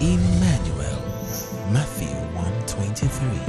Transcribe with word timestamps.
Emmanuel. 0.00 1.00
Matthew 1.70 2.14
1:23. 2.34 3.40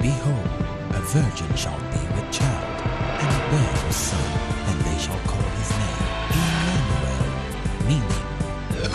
Behold, 0.00 0.50
a 0.98 1.00
virgin 1.14 1.54
shall 1.56 1.78
be 1.92 2.02
with 2.14 2.28
child, 2.30 2.78
and 3.22 3.32
bear 3.50 3.74
a 3.88 3.92
son, 3.92 4.30
and 4.68 4.76
they 4.86 4.98
shall 4.98 5.22
call 5.30 5.48
his 5.60 5.70
name 5.82 6.02
Emmanuel, 6.42 7.28
meaning 7.88 8.24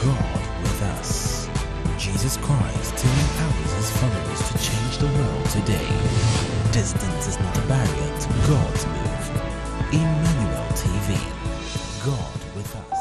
God 0.06 0.42
with 0.64 0.82
us. 1.00 1.48
Jesus 1.98 2.38
Christ 2.38 2.98
still 2.98 3.18
empowers 3.26 3.74
his 3.80 3.90
followers 4.00 4.42
to 4.50 4.54
change 4.70 4.96
the 5.04 5.10
world 5.18 5.46
today. 5.50 5.90
Distance 6.72 7.28
is 7.28 7.40
not 7.40 7.58
a 7.58 7.62
barrier 7.72 8.12
to 8.24 8.30
God's 8.52 8.84
move. 8.86 9.26
Emmanuel 9.92 10.68
TV. 10.82 11.18
God 12.06 12.40
with 12.56 12.72
us. 12.82 13.00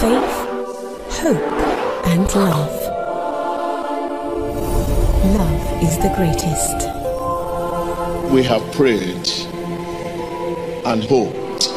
Faith, 0.00 0.36
hope, 1.20 1.48
and 2.12 2.34
love. 2.34 2.63
The 6.04 6.14
greatest. 6.16 6.94
we 8.30 8.42
have 8.42 8.62
prayed 8.72 9.26
and 10.84 11.02
hoped. 11.04 11.68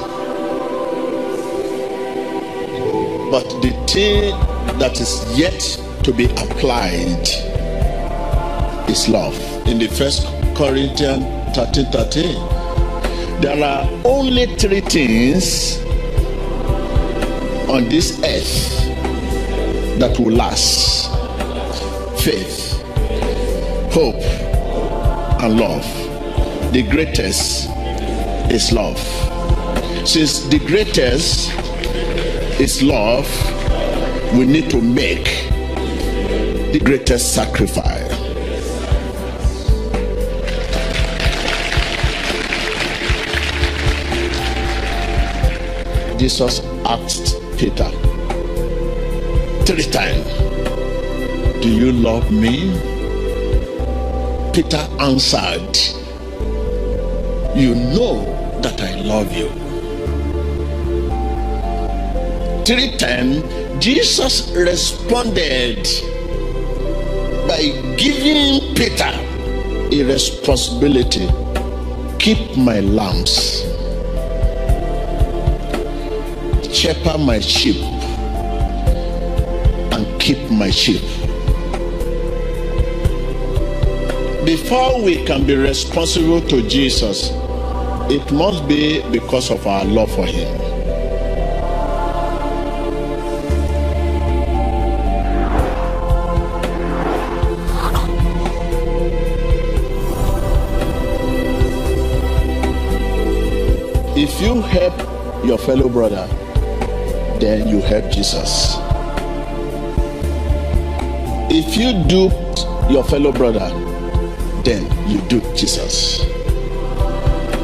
But 3.32 3.48
the 3.62 3.72
thing 3.88 4.32
that 4.80 5.00
is 5.00 5.24
yet 5.38 5.62
to 6.04 6.12
be 6.12 6.26
applied 6.26 7.28
is 8.90 9.08
love. 9.08 9.38
In 9.66 9.80
the 9.80 9.88
first 9.88 10.26
Corinthians 10.56 11.56
13 11.56 11.86
13, 11.92 13.42
there 13.42 13.64
are 13.64 13.88
only 14.04 14.48
three 14.58 14.82
things 14.82 15.78
on 17.70 17.88
this 17.88 18.20
earth 18.24 18.78
that 20.00 20.18
will 20.20 20.34
last 20.34 21.12
faith, 22.24 22.82
hope, 23.92 24.27
and 25.42 25.60
love. 25.60 25.86
The 26.74 26.84
greatest 26.84 27.70
is 28.52 28.72
love. 28.72 29.00
Since 30.08 30.48
the 30.48 30.60
greatest 30.60 31.52
is 32.60 32.82
love, 32.82 33.28
we 34.34 34.46
need 34.46 34.70
to 34.72 34.82
make 34.82 35.26
the 36.74 36.82
greatest 36.84 37.34
sacrifice. 37.34 38.08
Jesus 46.18 46.62
asked 46.86 47.36
Peter 47.58 47.90
three 49.66 49.84
times, 49.92 50.26
Do 51.62 51.70
you 51.70 51.92
love 51.92 52.32
me? 52.32 52.97
Peter 54.58 54.90
answered, 55.00 55.78
You 57.56 57.76
know 57.76 58.26
that 58.64 58.82
I 58.82 58.96
love 59.02 59.32
you. 59.32 59.50
Three 62.66 62.98
times, 62.98 63.44
Jesus 63.80 64.50
responded 64.56 65.88
by 67.48 67.70
giving 67.98 68.74
Peter 68.74 69.14
a 69.94 70.04
responsibility 70.12 71.30
keep 72.18 72.58
my 72.58 72.80
lambs, 72.80 73.62
shepherd 76.76 77.20
my 77.20 77.40
sheep, 77.40 77.78
and 79.94 80.20
keep 80.20 80.50
my 80.50 80.72
sheep. 80.72 81.27
Before 84.48 85.04
we 85.04 85.26
can 85.26 85.46
be 85.46 85.54
responsible 85.58 86.40
to 86.40 86.66
Jesus, 86.70 87.32
it 88.10 88.32
must 88.32 88.66
be 88.66 89.02
because 89.12 89.52
of 89.52 89.68
our 89.68 89.84
love 89.84 90.10
for 90.16 90.26
Him. 90.26 90.48
If 104.16 104.42
you 104.42 104.62
help 104.62 105.46
your 105.46 105.58
fellow 105.58 105.90
brother, 105.90 106.26
then 107.42 107.68
you 107.68 107.82
help 107.82 108.10
Jesus. 108.14 108.78
If 111.52 111.76
you 111.76 112.02
do 112.08 112.32
your 112.90 113.04
fellow 113.04 113.34
brother, 113.34 113.87
then 114.68 114.84
you 115.10 115.22
do 115.30 115.40
Jesus. 115.56 116.20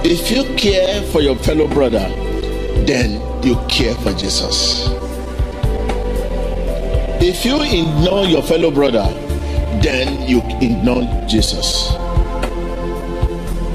If 0.06 0.32
you 0.32 0.46
care 0.56 1.02
for 1.12 1.20
your 1.20 1.36
fellow 1.36 1.68
brother, 1.68 2.08
then 2.86 3.20
you 3.44 3.58
care 3.68 3.94
for 3.96 4.14
Jesus. 4.14 4.88
If 7.22 7.44
you 7.44 7.62
ignore 7.62 8.26
your 8.26 8.42
fellow 8.42 8.72
brother, 8.72 9.04
then 9.82 10.30
you 10.30 10.42
ignore 10.62 11.04
Jesus. 11.28 11.90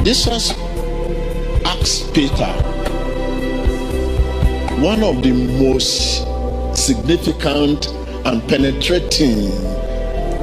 This 0.05 0.25
Jesus 0.25 0.53
asked 1.67 2.15
Peter, 2.15 2.53
one 4.81 5.03
of 5.03 5.23
the 5.23 5.33
most 5.61 6.25
significant 6.75 7.89
and 8.25 8.41
penetrating, 8.49 9.51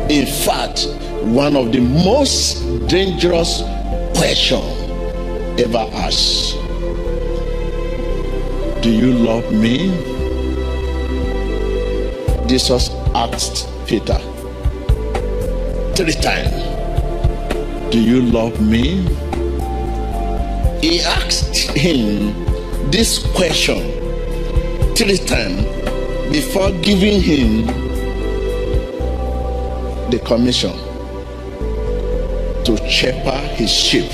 in 0.07 0.27
fact, 0.45 0.87
one 1.25 1.55
of 1.55 1.71
the 1.71 1.79
most 1.79 2.61
dangerous 2.87 3.63
question 4.15 4.61
ever 5.59 5.89
asked. 5.95 6.53
Do 8.83 8.91
you 8.91 9.11
love 9.11 9.51
me? 9.51 9.89
Jesus 12.47 12.91
asked 13.15 13.67
peter 13.87 14.19
three 15.95 16.13
times. 16.13 16.53
Do 17.91 17.99
you 17.99 18.21
love 18.21 18.61
me? 18.61 19.01
He 20.79 21.01
asked 21.01 21.55
him 21.75 22.35
this 22.91 23.25
question 23.33 23.81
three 24.95 25.17
times 25.17 25.65
before 26.31 26.69
giving 26.83 27.19
him 27.19 27.65
the 30.11 30.19
commission 30.23 30.73
to 32.65 32.75
shepherd 32.89 33.47
his 33.51 33.69
sheep. 33.69 34.11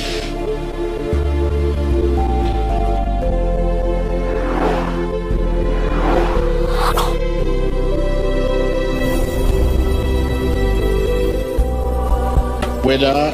Whether 12.84 13.34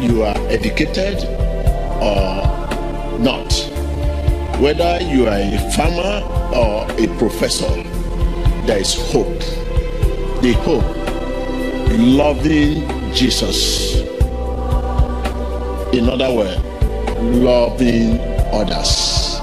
you 0.00 0.24
are 0.24 0.36
educated 0.48 1.24
or 2.02 2.42
not, 3.20 3.52
whether 4.58 5.00
you 5.02 5.28
are 5.28 5.38
a 5.38 5.70
farmer 5.70 6.26
or 6.52 6.90
a 6.90 7.06
professor, 7.18 7.70
there 8.66 8.78
is 8.78 8.94
hope. 9.12 9.38
The 10.42 10.52
hope, 10.64 10.96
in 11.92 12.16
loving 12.16 13.14
Jesus. 13.14 14.02
In 15.92 16.08
other 16.08 16.32
words, 16.32 16.58
loving 17.36 18.18
others. 18.50 19.38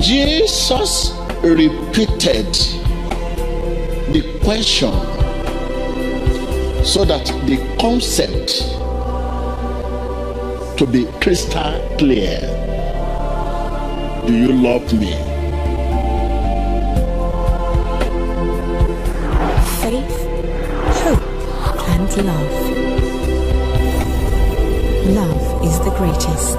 Jesus 0.00 1.12
repeated 1.42 2.52
the 4.14 4.22
question 4.42 4.92
so 6.82 7.04
that 7.04 7.26
the 7.44 7.58
concept 7.78 8.48
to 10.78 10.86
be 10.86 11.04
crystal 11.20 11.96
clear. 11.98 12.40
Do 14.26 14.32
you 14.34 14.52
love 14.52 14.90
me? 14.94 15.12
Faith, 19.82 20.26
hope, 21.02 21.88
and 21.90 22.26
love. 22.26 22.89
Love 25.10 25.64
is 25.64 25.76
the 25.80 25.90
greatest. 25.98 26.56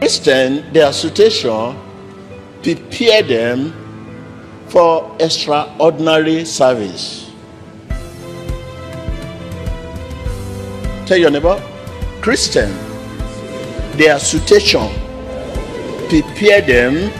Christian, 0.00 0.72
their 0.72 0.92
situation 0.92 1.78
prepare 2.64 3.22
them 3.22 3.72
for 4.66 5.16
extraordinary 5.20 6.44
service. 6.44 7.30
Tell 11.06 11.16
your 11.16 11.30
neighbor, 11.30 11.62
Christian, 12.22 12.70
their 13.98 14.18
situation 14.18 14.88
prepare 16.08 16.60
them 16.60 17.10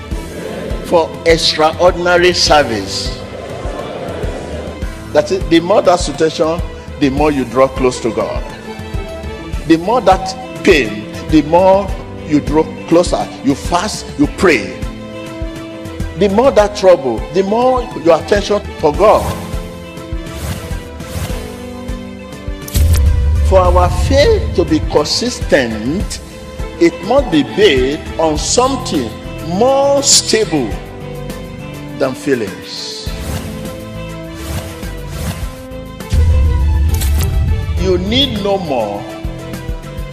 for 0.84 1.10
extraordinary 1.26 2.32
service. 2.32 3.19
That's. 5.12 5.31
The 5.49 5.60
more 5.60 5.82
that 5.82 5.96
situation, 5.96 6.60
the 7.00 7.10
more 7.10 7.32
you 7.32 7.44
draw 7.46 7.69
close 7.69 8.00
to 8.00 8.14
God. 8.14 8.43
The 9.66 9.78
more 9.78 10.00
that 10.02 10.34
pain, 10.62 11.10
the 11.28 11.43
more 11.43 11.88
you 12.26 12.40
draw 12.40 12.64
closer. 12.87 13.26
You 13.44 13.54
fast, 13.54 14.06
you 14.19 14.26
pray. 14.38 14.78
The 16.19 16.28
more 16.28 16.50
that 16.52 16.76
trouble, 16.76 17.19
the 17.32 17.43
more 17.43 17.82
your 18.04 18.22
attention 18.22 18.60
for 18.78 18.93
God. 18.93 19.41
For 23.52 23.58
our 23.60 23.90
faith 24.08 24.56
to 24.56 24.64
be 24.64 24.78
consistent, 24.88 26.22
it 26.81 26.94
must 27.04 27.31
be 27.31 27.43
based 27.43 28.00
on 28.19 28.38
something 28.38 29.12
more 29.58 30.02
stable 30.02 30.69
than 31.99 32.14
feelings. 32.14 33.06
You 37.76 37.99
need 37.99 38.43
no 38.43 38.56
more 38.56 39.02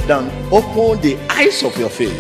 than 0.05 0.27
open 0.51 0.99
the 0.99 1.17
eyes 1.29 1.63
of 1.63 1.77
your 1.79 1.87
faith. 1.87 2.11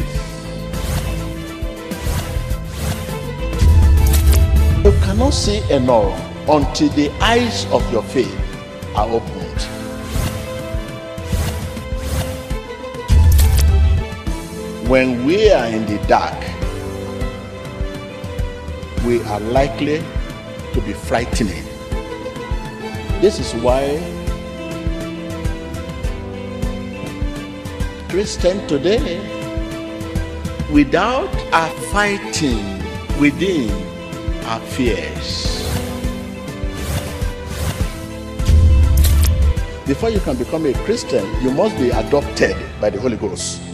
You 4.85 4.93
cannot 5.03 5.33
see 5.33 5.69
enough 5.69 6.15
until 6.47 6.87
the 6.95 7.11
eyes 7.19 7.65
of 7.73 7.83
your 7.91 8.03
faith 8.03 8.39
are 8.95 9.09
opened. 9.09 9.38
When 14.89 15.23
we 15.23 15.51
are 15.51 15.67
in 15.67 15.85
the 15.85 15.99
dark, 16.07 16.33
we 19.05 19.21
are 19.21 19.39
likely 19.39 20.01
to 20.73 20.81
be 20.81 20.93
frightening. 20.93 21.63
This 23.21 23.37
is 23.37 23.53
why 23.61 24.01
Christian 28.09 28.65
today, 28.67 29.21
without 30.73 31.29
our 31.53 31.69
fighting 31.93 32.81
within 33.21 33.69
our 34.45 34.59
fears, 34.73 35.69
before 39.85 40.09
you 40.09 40.19
can 40.21 40.35
become 40.35 40.65
a 40.65 40.73
Christian, 40.83 41.29
you 41.43 41.51
must 41.51 41.77
be 41.77 41.91
adopted 41.91 42.57
by 42.81 42.89
the 42.89 42.99
Holy 42.99 43.17
Ghost. 43.17 43.68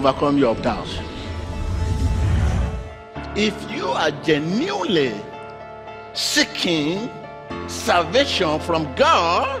Overcome 0.00 0.38
your 0.38 0.54
doubts. 0.54 0.98
If 3.36 3.54
you 3.70 3.84
are 3.88 4.10
genuinely 4.22 5.12
seeking 6.14 7.10
salvation 7.68 8.58
from 8.60 8.90
God 8.94 9.60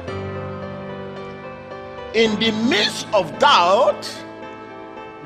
in 2.14 2.40
the 2.40 2.52
midst 2.70 3.06
of 3.12 3.38
doubt, 3.38 4.08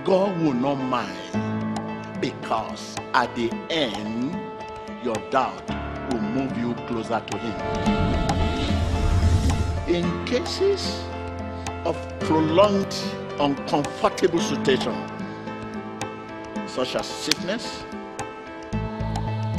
God 0.03 0.37
will 0.43 0.53
not 0.53 0.83
mind 0.83 2.21
because 2.21 2.97
at 3.15 3.33
the 3.37 3.53
end, 3.71 4.37
your 5.05 5.15
doubt 5.31 5.63
will 6.11 6.23
move 6.23 6.59
you 6.59 6.75
closer 6.89 7.23
to 7.25 7.39
Him. 7.39 7.55
In 9.87 10.25
cases 10.27 11.05
of 11.85 11.97
prolonged, 12.19 12.97
uncomfortable 13.41 14.41
situation, 14.41 14.95
such 16.67 16.95
as 16.97 17.07
sickness, 17.07 17.85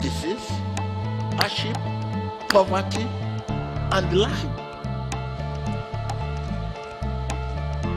disease, 0.01 0.50
hardship, 1.38 1.75
poverty, 2.50 3.07
and 3.92 4.18
lack. 4.18 4.38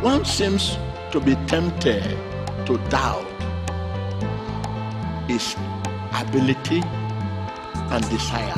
One 0.03 0.25
seems 0.25 0.77
to 1.13 1.21
be 1.21 1.35
tempted 1.47 2.03
to 2.67 2.79
doubt 2.89 3.27
his 5.29 5.57
ability 6.13 6.83
and 7.91 8.09
desire 8.11 8.55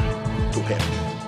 to 0.52 0.60
help. 0.60 1.19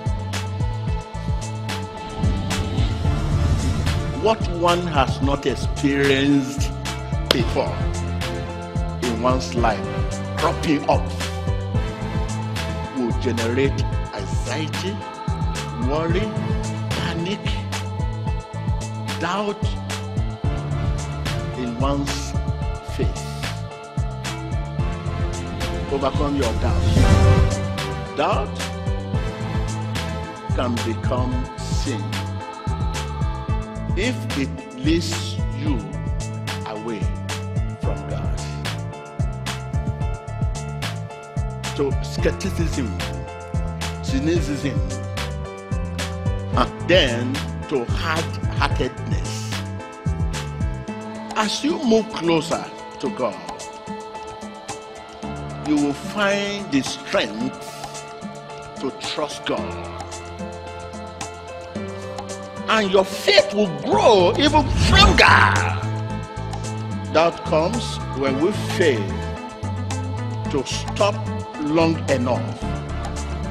What 4.22 4.38
one 4.58 4.86
has 4.86 5.20
not 5.20 5.46
experienced 5.46 6.70
before 7.30 7.74
in 9.02 9.20
one's 9.20 9.56
life 9.56 9.84
cropping 10.38 10.88
up 10.88 11.04
will 12.96 13.10
generate 13.20 13.82
anxiety, 14.14 14.96
worry, 15.90 16.20
panic, 16.90 17.42
doubt 19.19 19.60
in 21.58 21.76
one's 21.80 22.30
faith. 22.94 23.26
Overcome 25.90 26.36
your 26.36 26.52
doubt. 26.62 28.16
Doubt 28.16 28.56
can 30.54 30.76
become 30.86 31.32
sin 31.58 32.21
if 33.97 34.17
it 34.39 34.49
leads 34.77 35.37
you 35.59 35.79
away 36.67 37.00
from 37.81 37.97
God. 38.09 38.39
To 41.77 41.93
skepticism, 42.05 42.99
cynicism, 44.03 44.81
and 46.56 46.89
then 46.89 47.35
to 47.69 47.85
hard-heartedness. 47.85 49.53
As 51.37 51.65
you 51.65 51.82
move 51.84 52.08
closer 52.13 52.65
to 53.01 53.11
God, 53.17 53.37
you 55.69 55.77
will 55.77 55.93
find 55.93 56.70
the 56.70 56.82
strength 56.82 57.58
to 58.81 58.91
trust 59.01 59.46
God. 59.46 60.02
And 62.74 62.91
your 62.91 63.05
faith 63.05 63.52
will 63.52 63.69
grow 63.82 64.32
even 64.38 64.67
stronger. 64.81 65.44
That 67.12 67.38
comes 67.44 67.98
when 68.17 68.41
we 68.41 68.50
fail 68.79 69.06
to 70.50 70.64
stop 70.64 71.14
long 71.60 71.98
enough 72.08 72.60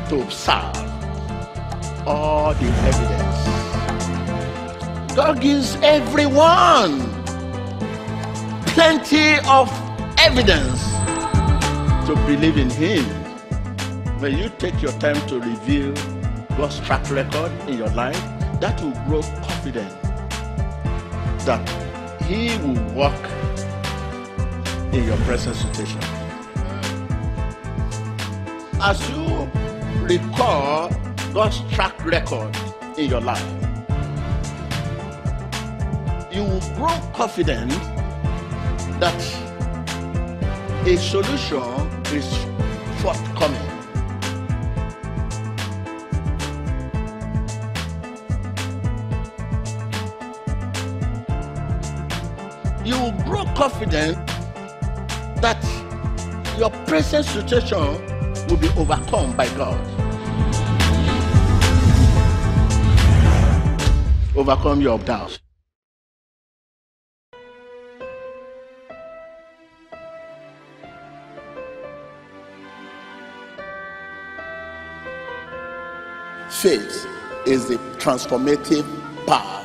to 0.09 0.23
observe 0.23 0.75
all 2.07 2.55
the 2.55 2.65
evidence. 2.89 3.37
God 5.15 5.39
gives 5.39 5.75
everyone 5.83 7.01
plenty 8.73 9.37
of 9.47 9.69
evidence 10.17 10.81
to 12.07 12.15
believe 12.25 12.57
in 12.57 12.71
Him. 12.71 13.05
When 14.19 14.35
you 14.35 14.49
take 14.57 14.81
your 14.81 14.93
time 14.93 15.23
to 15.27 15.39
review 15.39 15.93
God's 16.57 16.79
track 16.79 17.07
record 17.11 17.51
in 17.69 17.77
your 17.77 17.89
life, 17.89 18.19
that 18.61 18.79
will 18.81 18.91
grow 19.07 19.21
confident 19.41 19.91
that 21.45 21.67
He 22.21 22.55
will 22.59 22.79
work 22.93 23.23
in 24.93 25.03
your 25.03 25.17
present 25.25 25.55
situation. 25.55 25.99
As 28.79 29.01
you 29.09 29.49
recall 30.05 30.91
God's 31.33 31.59
track 31.73 32.05
record 32.05 32.55
in 32.99 33.09
your 33.09 33.21
life, 33.21 33.43
you 36.31 36.43
will 36.43 36.61
grow 36.75 36.95
confident 37.13 37.71
that 38.99 39.19
a 40.85 40.97
solution 40.97 41.63
is 42.13 42.27
forthcoming. 43.01 43.70
confident 53.61 54.17
that 55.39 55.63
your 56.57 56.71
present 56.87 57.23
situation 57.23 57.77
will 58.47 58.57
be 58.57 58.67
overcome 58.69 59.37
by 59.37 59.47
God. 59.49 59.79
Overcome 64.35 64.81
your 64.81 64.97
doubts. 64.97 65.37
Faith 76.49 77.05
is 77.45 77.67
the 77.67 77.77
transformative 77.99 78.87
power 79.27 79.63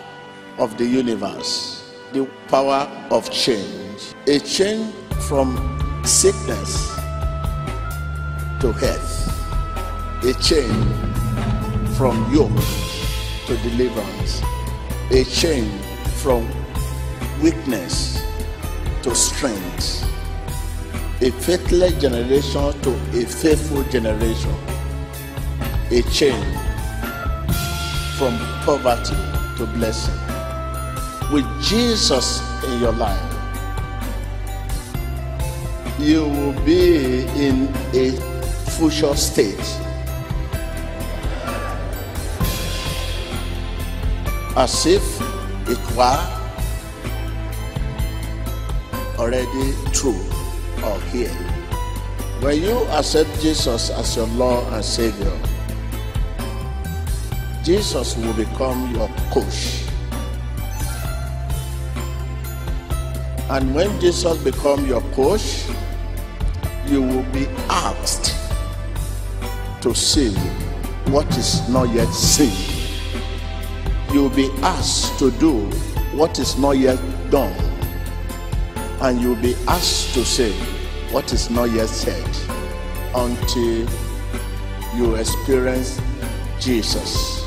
of 0.58 0.76
the 0.76 0.84
universe, 0.84 1.94
the 2.12 2.26
power 2.48 2.86
of 3.10 3.30
change. 3.30 3.85
A 4.26 4.38
change 4.40 4.92
from 5.28 5.56
sickness 6.04 6.94
to 8.60 8.72
health, 8.72 10.24
a 10.24 10.34
change 10.42 10.84
from 11.96 12.16
yoke 12.34 12.50
to 13.46 13.56
deliverance, 13.68 14.42
a 15.10 15.24
change 15.24 15.72
from 16.22 16.46
weakness 17.40 18.22
to 19.02 19.14
strength, 19.14 20.04
a 21.22 21.30
faithless 21.30 21.92
generation 22.00 22.72
to 22.82 22.92
a 23.14 23.24
faithful 23.24 23.82
generation, 23.84 24.54
a 25.90 26.02
change 26.10 26.56
from 28.18 28.36
poverty 28.64 29.16
to 29.56 29.66
blessing. 29.74 30.14
With 31.32 31.46
Jesus 31.62 32.42
in 32.64 32.80
your 32.80 32.92
life, 32.92 33.35
you 35.98 36.24
will 36.24 36.52
be 36.64 37.24
in 37.36 37.68
a 37.94 38.12
future 38.76 39.14
state. 39.16 39.58
As 44.56 44.86
if 44.86 45.02
it 45.68 45.78
were 45.96 46.36
already 49.18 49.74
true 49.92 50.20
or 50.84 51.00
here. 51.12 51.32
When 52.40 52.62
you 52.62 52.76
accept 52.92 53.28
Jesus 53.40 53.90
as 53.90 54.16
your 54.16 54.26
Lord 54.28 54.66
and 54.72 54.84
Savior, 54.84 55.32
Jesus 57.64 58.16
will 58.16 58.34
become 58.34 58.94
your 58.94 59.08
coach. 59.30 59.82
And 63.48 63.74
when 63.74 64.00
Jesus 64.00 64.36
become 64.38 64.86
your 64.86 65.00
coach, 65.12 65.64
you 66.88 67.02
will 67.02 67.24
be 67.32 67.46
asked 67.68 68.36
to 69.82 69.94
see 69.94 70.30
what 71.10 71.26
is 71.36 71.68
not 71.68 71.88
yet 71.90 72.12
seen. 72.12 72.54
You 74.12 74.22
will 74.22 74.36
be 74.36 74.50
asked 74.62 75.18
to 75.18 75.30
do 75.32 75.64
what 76.16 76.38
is 76.38 76.56
not 76.58 76.72
yet 76.72 76.98
done. 77.30 77.54
And 79.00 79.20
you 79.20 79.30
will 79.34 79.42
be 79.42 79.54
asked 79.68 80.14
to 80.14 80.24
say 80.24 80.52
what 81.12 81.32
is 81.32 81.50
not 81.50 81.70
yet 81.70 81.88
said 81.88 82.28
until 83.14 83.88
you 84.96 85.14
experience 85.16 86.00
Jesus. 86.60 87.44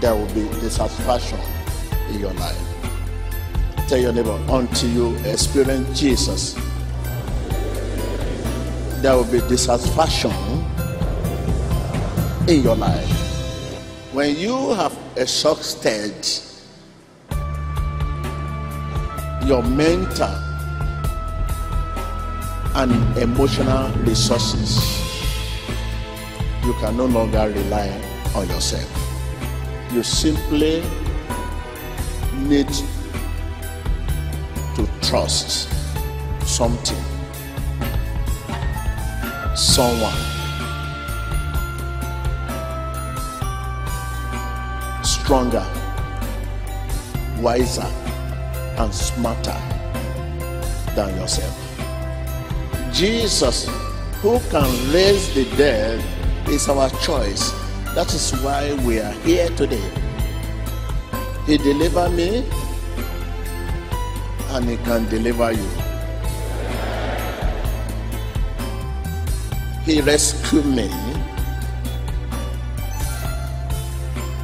There 0.00 0.14
will 0.14 0.32
be 0.34 0.48
dissatisfaction 0.60 1.38
in 2.10 2.20
your 2.20 2.32
life. 2.34 2.58
Tell 3.88 3.98
your 3.98 4.12
neighbor, 4.12 4.38
until 4.48 4.90
you 4.90 5.16
experience 5.30 5.98
Jesus, 5.98 6.56
there 9.00 9.16
will 9.16 9.24
be 9.24 9.40
dissatisfaction 9.48 10.30
in 12.46 12.62
your 12.62 12.76
life. 12.76 13.08
When 14.12 14.36
you 14.36 14.74
have 14.74 14.96
exhausted 15.16 16.14
your 19.46 19.62
mental 19.62 20.28
and 22.76 22.92
emotional 23.16 23.90
resources, 24.04 24.78
you 26.64 26.74
can 26.74 26.96
no 26.98 27.06
longer 27.06 27.50
rely 27.54 27.88
on 28.34 28.48
yourself. 28.48 28.88
You 29.92 30.02
simply 30.02 30.82
need 32.36 32.68
to 34.76 34.88
trust 35.02 35.68
something, 36.44 37.02
someone. 39.60 40.16
Stronger, 45.04 45.66
wiser, 47.40 47.86
and 48.78 48.92
smarter 48.94 49.56
than 50.96 51.14
yourself. 51.16 51.54
Jesus, 52.90 53.68
who 54.22 54.40
can 54.48 54.64
raise 54.92 55.32
the 55.34 55.44
dead, 55.56 56.02
is 56.48 56.66
our 56.70 56.88
choice. 57.02 57.52
That 57.94 58.12
is 58.14 58.32
why 58.40 58.72
we 58.86 58.98
are 58.98 59.12
here 59.28 59.50
today. 59.50 59.90
He 61.44 61.58
delivered 61.58 62.12
me, 62.12 62.48
and 64.52 64.64
He 64.70 64.78
can 64.78 65.06
deliver 65.10 65.52
you. 65.52 65.89
He 69.90 70.00
rescued 70.00 70.66
me, 70.66 70.88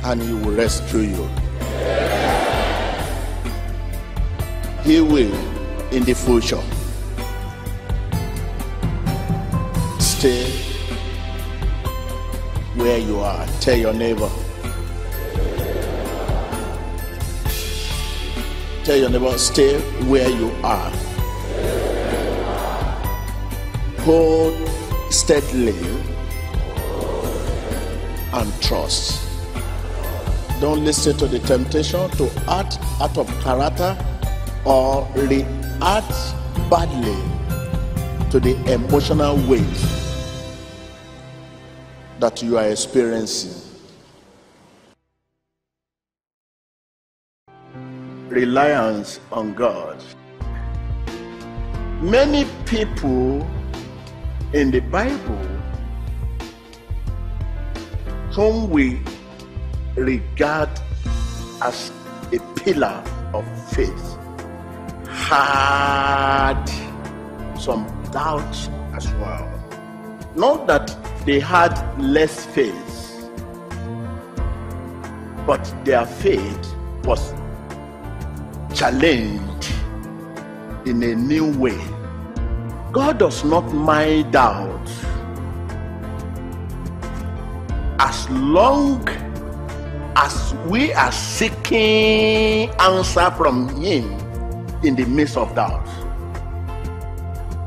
and 0.03 0.21
He 0.21 0.33
will 0.33 0.57
rescue 0.57 1.03
you. 1.03 1.29
He 4.83 5.01
will 5.01 5.33
in 5.93 6.03
the 6.03 6.15
future. 6.15 6.61
Stay 10.01 10.51
where 12.75 12.99
you 12.99 13.21
are. 13.21 13.47
Tell 13.61 13.77
your 13.77 13.95
neighbor. 13.95 14.31
Tell 18.83 18.97
your 18.97 19.11
neighbor, 19.11 19.39
stay 19.39 19.79
where 20.07 20.29
you 20.29 20.51
are. 20.65 20.91
Hold 24.01 24.76
steadily 25.17 25.75
and 28.35 28.63
trust. 28.63 29.23
Don't 30.61 30.85
listen 30.85 31.17
to 31.17 31.27
the 31.27 31.39
temptation 31.39 32.11
to 32.11 32.31
act 32.49 32.79
out 33.01 33.17
of 33.17 33.27
character 33.41 33.97
or 34.67 35.09
react 35.15 36.13
badly 36.69 37.17
to 38.31 38.39
the 38.39 38.55
emotional 38.71 39.37
weight 39.49 39.65
that 42.21 42.43
you 42.43 42.59
are 42.59 42.69
experiencing. 42.69 43.63
Reliance 48.29 49.19
on 49.33 49.55
God. 49.55 50.03
Many 52.03 52.45
people 52.67 53.47
in 54.53 54.71
the 54.71 54.81
Bible 54.81 55.47
whom 58.33 58.71
we 58.71 59.01
regard 59.97 60.69
as 61.63 61.91
a 62.33 62.39
pillar 62.55 63.03
of 63.33 63.45
faith 63.71 64.17
had 65.09 66.65
some 67.59 67.87
doubts 68.13 68.69
as 68.95 69.11
well. 69.15 69.53
Not 70.37 70.67
that 70.67 70.95
they 71.25 71.41
had 71.41 71.75
less 71.99 72.45
faith, 72.47 73.31
but 75.47 75.65
their 75.85 76.05
faith 76.05 76.75
was 77.05 77.33
challenged 78.75 79.73
in 80.85 81.03
a 81.03 81.15
new 81.15 81.51
way. 81.59 81.96
God 82.93 83.19
does 83.19 83.45
not 83.45 83.73
mind 83.73 84.33
doubt 84.33 84.89
as 87.99 88.29
long 88.31 89.07
as 90.17 90.55
we 90.67 90.93
are 90.95 91.13
seeking 91.13 92.71
answer 92.81 93.31
from 93.33 93.69
Him 93.83 94.05
in 94.83 94.97
the 94.97 95.05
midst 95.05 95.37
of 95.37 95.55
doubt. 95.55 95.87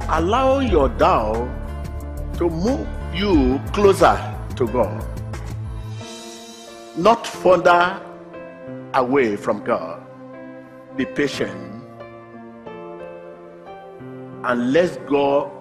Allow 0.09 0.59
your 0.59 0.89
doubt 0.89 1.47
to 2.37 2.49
move 2.49 2.87
you 3.13 3.59
closer 3.73 4.17
to 4.55 4.65
God, 4.67 5.05
not 6.97 7.27
further 7.27 8.01
away 8.95 9.35
from 9.35 9.63
God. 9.63 10.01
Be 10.97 11.05
patient 11.05 11.68
and 14.43 14.73
let 14.73 15.05
God 15.07 15.51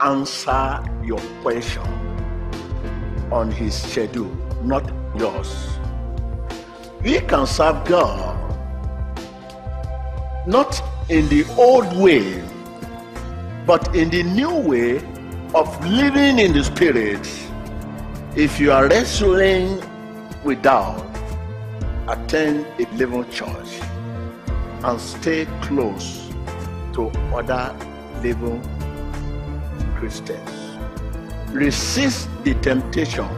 answer 0.00 0.82
your 1.02 1.20
question 1.42 1.82
on 3.30 3.50
His 3.50 3.74
schedule, 3.74 4.34
not 4.62 4.90
yours. 5.18 5.78
We 7.02 7.20
can 7.20 7.46
serve 7.46 7.84
God 7.84 8.40
not 10.46 10.82
in 11.08 11.28
the 11.28 11.44
old 11.58 11.96
way, 11.96 12.42
but 13.66 13.94
in 13.94 14.10
the 14.10 14.22
new 14.22 14.54
way 14.54 14.96
of 15.54 15.86
living 15.86 16.38
in 16.38 16.52
the 16.52 16.64
Spirit 16.64 17.26
If 18.36 18.58
you 18.58 18.72
are 18.72 18.88
wrestling 18.88 19.80
with 20.42 20.60
doubt, 20.62 21.06
attend 22.08 22.66
a 22.80 22.86
living 22.96 23.30
church 23.30 23.78
and 24.82 25.00
stay 25.00 25.46
close 25.62 26.28
to 26.94 27.10
other 27.32 27.72
living 28.24 28.60
Christians. 29.96 30.50
Resist 31.52 32.28
the 32.42 32.54
temptation 32.54 33.28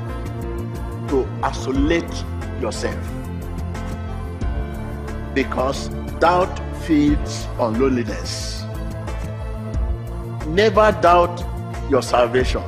to 1.08 1.28
isolate 1.42 2.14
yourself 2.60 2.96
because 5.34 5.88
doubt 6.20 6.58
feeds 6.86 7.46
on 7.58 7.78
loneliness. 7.78 8.62
Never 10.46 10.92
doubt 11.02 11.44
your 11.90 12.02
salvation. 12.02 12.62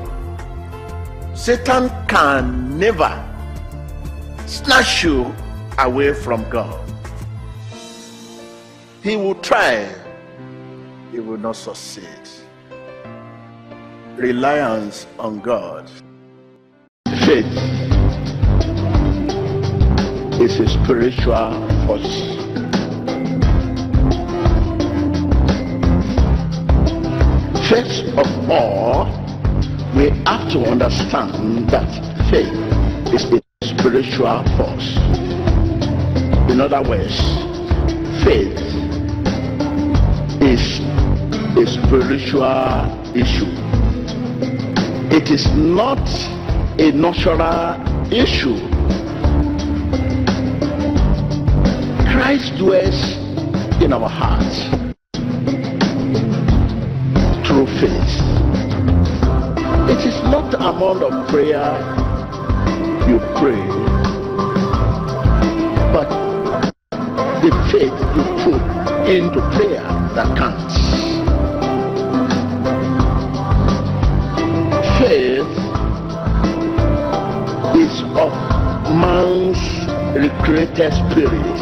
Satan 1.34 1.88
can 2.08 2.78
never 2.78 3.12
snatch 4.46 5.04
you 5.04 5.32
away 5.78 6.12
from 6.12 6.48
God. 6.50 6.78
He 9.02 9.16
will 9.16 9.36
try, 9.36 9.88
will 11.28 11.36
not 11.36 11.56
succeed. 11.56 12.06
Reliance 14.16 15.06
on 15.18 15.40
God. 15.40 15.90
Faith 17.26 17.44
is 20.40 20.58
a 20.60 20.68
spiritual 20.68 21.52
force. 21.86 22.38
First 27.68 28.04
of 28.16 28.50
all, 28.50 29.04
we 29.94 30.08
have 30.24 30.50
to 30.52 30.64
understand 30.64 31.68
that 31.68 31.90
faith 32.30 32.48
is 33.12 33.24
a 33.34 33.40
spiritual 33.62 34.42
force. 34.56 34.96
In 36.50 36.62
other 36.62 36.82
words, 36.88 37.20
faith 38.24 38.56
is 40.40 40.97
a 41.56 41.66
spiritual 41.66 43.16
issue. 43.16 43.50
It 45.10 45.30
is 45.30 45.46
not 45.54 45.98
a 46.78 46.92
natural 46.92 48.12
issue. 48.12 48.58
Christ 52.12 52.56
dwells 52.58 53.16
in 53.82 53.92
our 53.92 54.08
hearts 54.08 54.64
through 57.46 57.66
faith. 57.80 58.14
It 59.88 60.04
is 60.04 60.22
not 60.24 60.50
the 60.50 60.58
amount 60.58 61.02
of 61.02 61.28
prayer 61.28 61.72
you 63.08 63.18
pray, 63.40 63.66
but 65.92 66.08
the 67.40 67.50
faith 67.72 67.98
you 68.14 68.24
put 68.44 69.08
into 69.08 69.40
prayer 69.56 69.82
that 70.14 70.36
counts. 70.36 70.77
Faith 74.98 75.46
is 77.76 78.02
of 78.18 78.32
man's 78.98 79.62
recreated 80.16 80.92
spirit. 80.92 81.58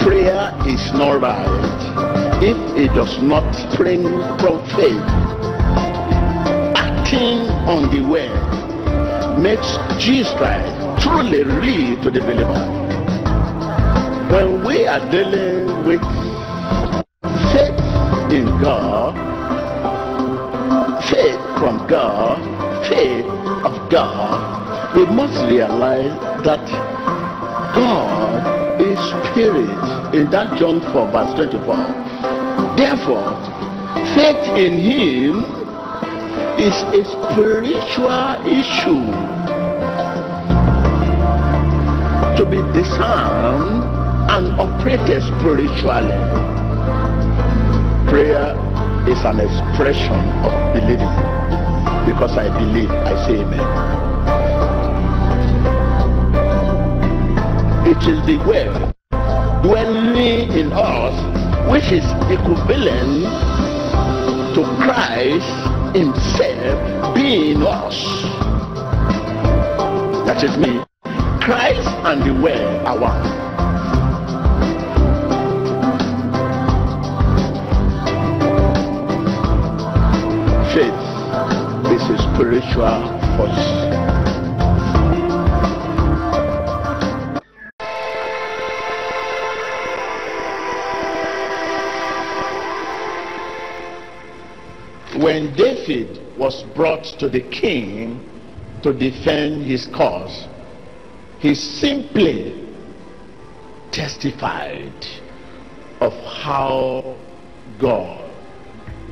Prayer 0.00 0.54
is 0.64 0.92
not 0.92 1.20
right 1.20 2.40
if 2.40 2.56
it 2.76 2.94
does 2.94 3.20
not 3.20 3.50
spring 3.52 4.04
from 4.38 4.64
faith. 4.76 5.02
Acting 6.76 7.40
on 7.66 7.90
the 7.92 8.02
word 8.08 9.38
makes 9.40 9.76
Jesus 9.98 10.38
truly 11.02 11.42
real 11.42 12.00
to 12.04 12.12
the 12.12 12.20
believer. 12.20 12.64
When 14.30 14.64
we 14.64 14.86
are 14.86 15.00
dealing 15.10 15.84
with 15.84 16.00
faith 17.50 18.32
in 18.32 18.46
God, 18.62 19.33
faith 21.02 21.40
from 21.58 21.86
God, 21.86 22.38
faith 22.88 23.26
of 23.64 23.90
God, 23.90 24.96
we 24.96 25.06
must 25.06 25.44
realize 25.50 26.12
that 26.44 26.64
God 27.74 28.80
is 28.80 28.98
spirit 29.30 30.14
in 30.14 30.30
that 30.30 30.58
John 30.58 30.80
4 30.92 31.10
verse 31.10 31.34
24. 31.34 31.76
Therefore, 32.76 33.34
faith 34.14 34.44
in 34.56 34.78
him 34.78 35.44
is 36.58 36.74
a 36.94 37.04
spiritual 37.04 38.46
issue 38.46 39.10
to 42.36 42.44
be 42.50 42.58
discerned 42.72 43.84
and 44.30 44.60
operated 44.60 45.22
spiritually. 45.22 46.18
Prayer 48.08 48.56
is 49.08 49.22
an 49.24 49.40
expression 49.40 50.18
of 50.44 50.72
believing. 50.72 51.14
Because 52.06 52.36
I 52.38 52.48
believe, 52.58 52.90
I 52.90 53.26
say 53.26 53.40
amen. 53.40 53.60
It 57.86 57.98
is 58.08 58.24
the 58.26 58.38
word 58.46 58.94
dwelling 59.62 60.52
in 60.52 60.72
us 60.72 61.14
which 61.70 61.92
is 61.92 62.04
equivalent 62.30 63.24
to 64.54 64.64
Christ 64.82 65.94
himself 65.94 67.14
being 67.14 67.62
us. 67.62 67.96
That 70.26 70.42
is 70.42 70.56
me. 70.56 70.82
Christ 71.40 71.88
and 72.06 72.22
the 72.22 72.32
word 72.42 72.86
are 72.86 72.98
one. 72.98 73.53
Spiritual 82.34 83.20
force. 83.36 84.04
When 95.22 95.54
David 95.54 96.20
was 96.36 96.64
brought 96.74 97.04
to 97.20 97.28
the 97.28 97.40
king 97.40 98.28
to 98.82 98.92
defend 98.92 99.64
his 99.64 99.86
cause, 99.86 100.48
he 101.38 101.54
simply 101.54 102.68
testified 103.92 105.06
of 106.00 106.12
how 106.24 107.16
God 107.78 108.28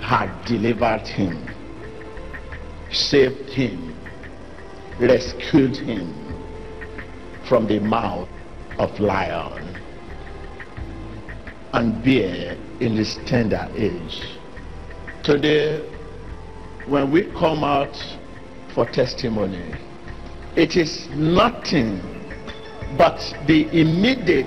had 0.01 0.45
delivered 0.45 1.07
him, 1.07 1.52
saved 2.93 3.51
him, 3.51 3.97
rescued 4.99 5.77
him 5.77 6.15
from 7.49 7.67
the 7.67 7.79
mouth 7.81 8.29
of 8.79 8.99
lion 9.01 9.77
and 11.73 12.05
bear 12.05 12.57
in 12.81 12.97
his 12.97 13.17
tender 13.27 13.69
age. 13.77 14.23
Today, 15.23 15.81
when 16.87 17.11
we 17.11 17.23
come 17.33 17.65
out 17.65 17.97
for 18.75 18.87
testimony, 18.87 19.75
it 20.57 20.77
is 20.77 21.09
nothing 21.11 22.01
but 22.99 23.19
the 23.47 23.69
immediate 23.79 24.47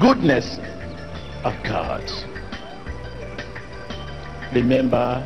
goodness 0.00 0.58
of 1.44 1.54
God. 1.62 2.02
Remember 4.52 5.24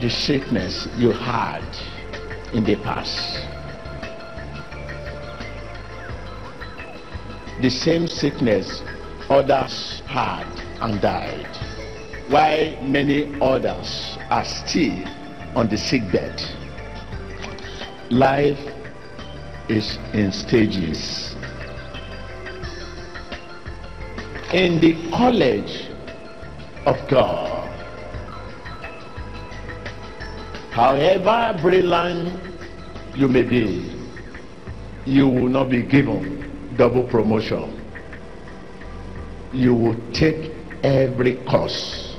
the 0.00 0.08
sickness 0.08 0.88
you 0.96 1.10
had 1.10 1.62
in 2.54 2.64
the 2.64 2.74
past. 2.76 3.46
The 7.60 7.68
same 7.68 8.06
sickness 8.08 8.82
others 9.28 10.00
had 10.06 10.46
and 10.80 11.02
died, 11.02 11.54
while 12.28 12.82
many 12.82 13.38
others 13.42 14.16
are 14.30 14.44
still 14.46 15.04
on 15.54 15.68
the 15.68 15.76
sick 15.76 16.10
bed. 16.10 16.40
Life 18.10 18.58
is 19.68 19.98
in 20.14 20.32
stages. 20.32 21.36
In 24.54 24.80
the 24.80 25.10
college 25.10 25.90
of 26.86 26.96
God, 27.08 27.49
however 30.80 31.58
brilliant 31.60 32.40
you 33.14 33.28
may 33.28 33.42
be, 33.42 33.92
you 35.04 35.28
will 35.28 35.48
not 35.48 35.68
be 35.68 35.82
given 35.82 36.74
double 36.78 37.02
promotion. 37.02 37.76
You 39.52 39.74
will 39.74 39.96
take 40.12 40.52
every 40.82 41.36
course 41.44 42.16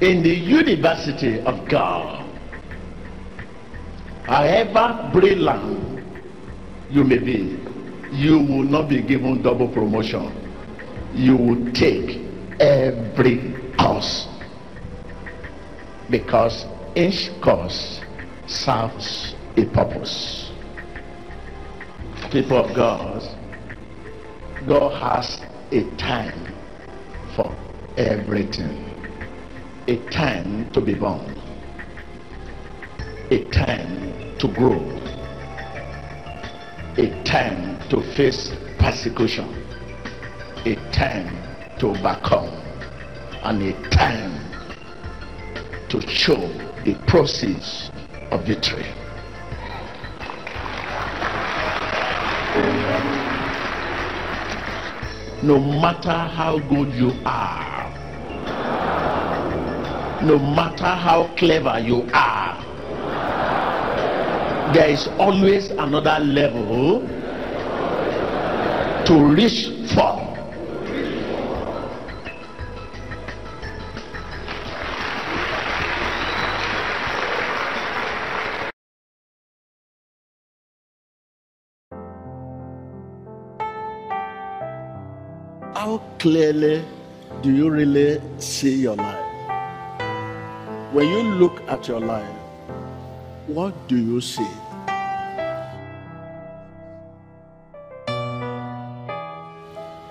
in 0.00 0.22
the 0.22 0.34
university 0.34 1.40
of 1.40 1.68
God, 1.68 2.24
however 4.26 5.10
brilliant 5.12 6.00
you 6.90 7.04
may 7.04 7.18
be, 7.18 7.58
you 8.12 8.38
will 8.38 8.64
not 8.64 8.88
be 8.88 9.02
given 9.02 9.42
double 9.42 9.68
promotion. 9.68 10.32
You 11.12 11.36
will 11.36 11.72
take 11.72 12.20
every 12.60 13.52
course 13.76 14.27
because 16.10 16.66
each 16.96 17.30
course 17.40 18.00
serves 18.46 19.34
a 19.56 19.64
purpose. 19.66 20.50
People 22.30 22.56
of 22.58 22.74
God, 22.74 23.22
God 24.66 24.90
has 25.00 25.40
a 25.70 25.84
time 25.96 26.54
for 27.36 27.54
everything. 27.96 28.84
A 29.86 29.96
time 30.10 30.70
to 30.72 30.80
be 30.80 30.94
born. 30.94 31.34
A 33.30 33.44
time 33.50 34.36
to 34.38 34.48
grow. 34.48 34.80
A 36.96 37.22
time 37.24 37.78
to 37.88 38.02
face 38.14 38.52
persecution. 38.78 39.48
A 40.64 40.74
time 40.92 41.36
to 41.78 41.88
overcome. 41.88 42.48
And 43.42 43.62
a 43.62 43.90
time 43.90 44.47
to 45.88 46.00
show 46.06 46.36
the 46.84 46.94
process 47.06 47.90
of 48.30 48.44
victory. 48.44 48.86
No 55.42 55.58
matter 55.60 56.10
how 56.10 56.58
good 56.58 56.92
you 56.94 57.12
are, 57.24 57.88
no 60.22 60.38
matter 60.38 60.84
how 60.84 61.30
clever 61.36 61.78
you 61.78 62.08
are, 62.12 62.64
there 64.74 64.90
is 64.90 65.08
always 65.18 65.70
another 65.70 66.18
level 66.22 67.00
to 69.06 69.24
reach 69.24 69.68
for. 69.94 70.17
Clearly 86.18 86.84
do 87.42 87.52
you 87.52 87.70
really 87.70 88.20
see 88.38 88.74
your 88.74 88.96
life? 88.96 89.24
When 90.92 91.08
you 91.08 91.22
look 91.22 91.60
at 91.68 91.86
your 91.86 92.00
life, 92.00 92.34
what 93.46 93.72
do 93.86 93.96
you 93.96 94.20
see? 94.20 94.50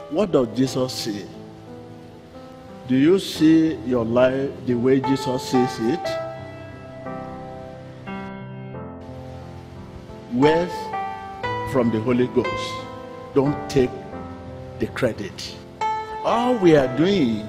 What 0.09 0.31
does 0.31 0.47
Jesus 0.55 0.93
see? 0.93 1.25
Do 2.87 2.95
you 2.95 3.19
see 3.19 3.75
your 3.85 4.05
life 4.05 4.49
the 4.65 4.75
way 4.75 5.01
Jesus 5.01 5.41
sees 5.43 5.79
it? 5.81 5.99
Words 10.33 10.71
from 11.73 11.91
the 11.91 11.99
Holy 11.99 12.27
Ghost. 12.27 12.73
Don't 13.35 13.69
take 13.69 13.91
the 14.79 14.87
credit. 14.87 15.57
All 16.27 16.55
we 16.55 16.75
are 16.75 16.93
doing 16.97 17.47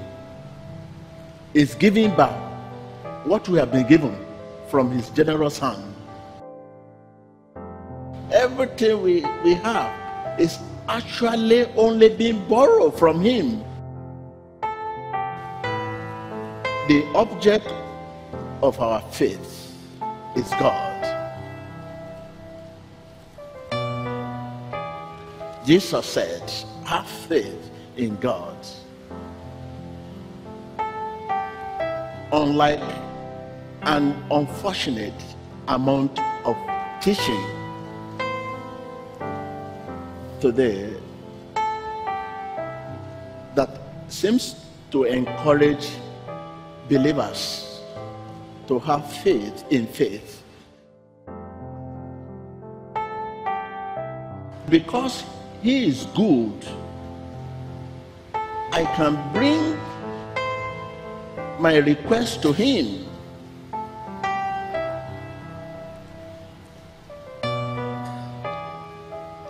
is 1.53 1.75
giving 1.75 2.15
back 2.15 2.31
what 3.25 3.49
we 3.49 3.59
have 3.59 3.73
been 3.73 3.85
given 3.85 4.15
from 4.69 4.89
His 4.89 5.09
generous 5.09 5.59
hand. 5.59 5.83
Everything 8.31 9.01
we, 9.03 9.25
we 9.43 9.55
have 9.55 10.39
is 10.39 10.59
actually 10.87 11.65
only 11.75 12.07
being 12.07 12.47
borrowed 12.47 12.97
from 12.97 13.19
Him. 13.19 13.61
The 16.87 17.03
object 17.15 17.67
of 18.63 18.79
our 18.79 19.01
faith 19.11 19.75
is 20.37 20.49
God. 20.51 21.03
Jesus 25.65 26.05
said, 26.05 26.49
have 26.85 27.05
faith 27.27 27.68
in 27.99 28.15
God. 28.17 28.55
Unlike 32.31 32.81
an 33.81 34.15
unfortunate 34.31 35.21
amount 35.67 36.17
of 36.45 36.55
teaching 37.01 37.43
today 40.39 40.93
that 43.55 43.69
seems 44.07 44.55
to 44.91 45.03
encourage 45.03 45.89
believers 46.87 47.81
to 48.67 48.79
have 48.79 49.11
faith 49.11 49.65
in 49.69 49.85
faith. 49.87 50.43
Because 54.69 55.23
he 55.61 55.87
is 55.87 56.05
good, 56.15 56.53
I 58.71 58.85
can 58.95 59.17
bring 59.33 59.77
my 61.59 61.77
request 61.77 62.41
to 62.43 62.53
him. 62.53 63.05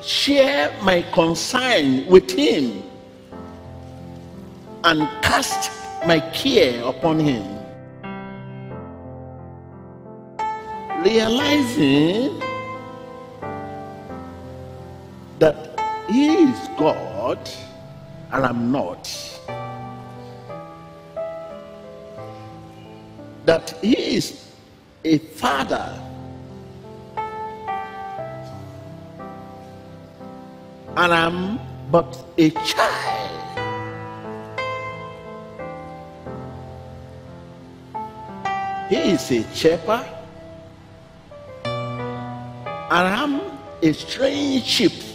Share 0.02 0.74
my 0.82 1.02
concern 1.14 2.08
with 2.08 2.32
him 2.32 2.82
and 4.84 5.02
cast 5.22 5.70
my 6.08 6.20
care 6.32 6.82
upon 6.84 7.20
him. 7.20 7.44
Realizing 11.04 12.40
that 15.40 15.80
he 16.10 16.28
is 16.50 16.70
God 16.78 17.40
and 18.32 18.46
I'm 18.46 18.72
not. 18.72 19.10
That 23.46 23.72
he 23.82 24.16
is 24.16 24.54
a 25.04 25.18
father 25.18 26.00
and 30.96 31.14
I'm 31.14 31.60
but 31.92 32.24
a 32.38 32.50
child. 32.52 33.30
He 38.90 38.96
is 38.96 39.32
a 39.32 39.56
shepherd 39.56 40.06
and 42.92 42.92
I'm 42.92 43.42
a 43.82 43.94
strange 43.94 44.64
sheep. 44.64 45.09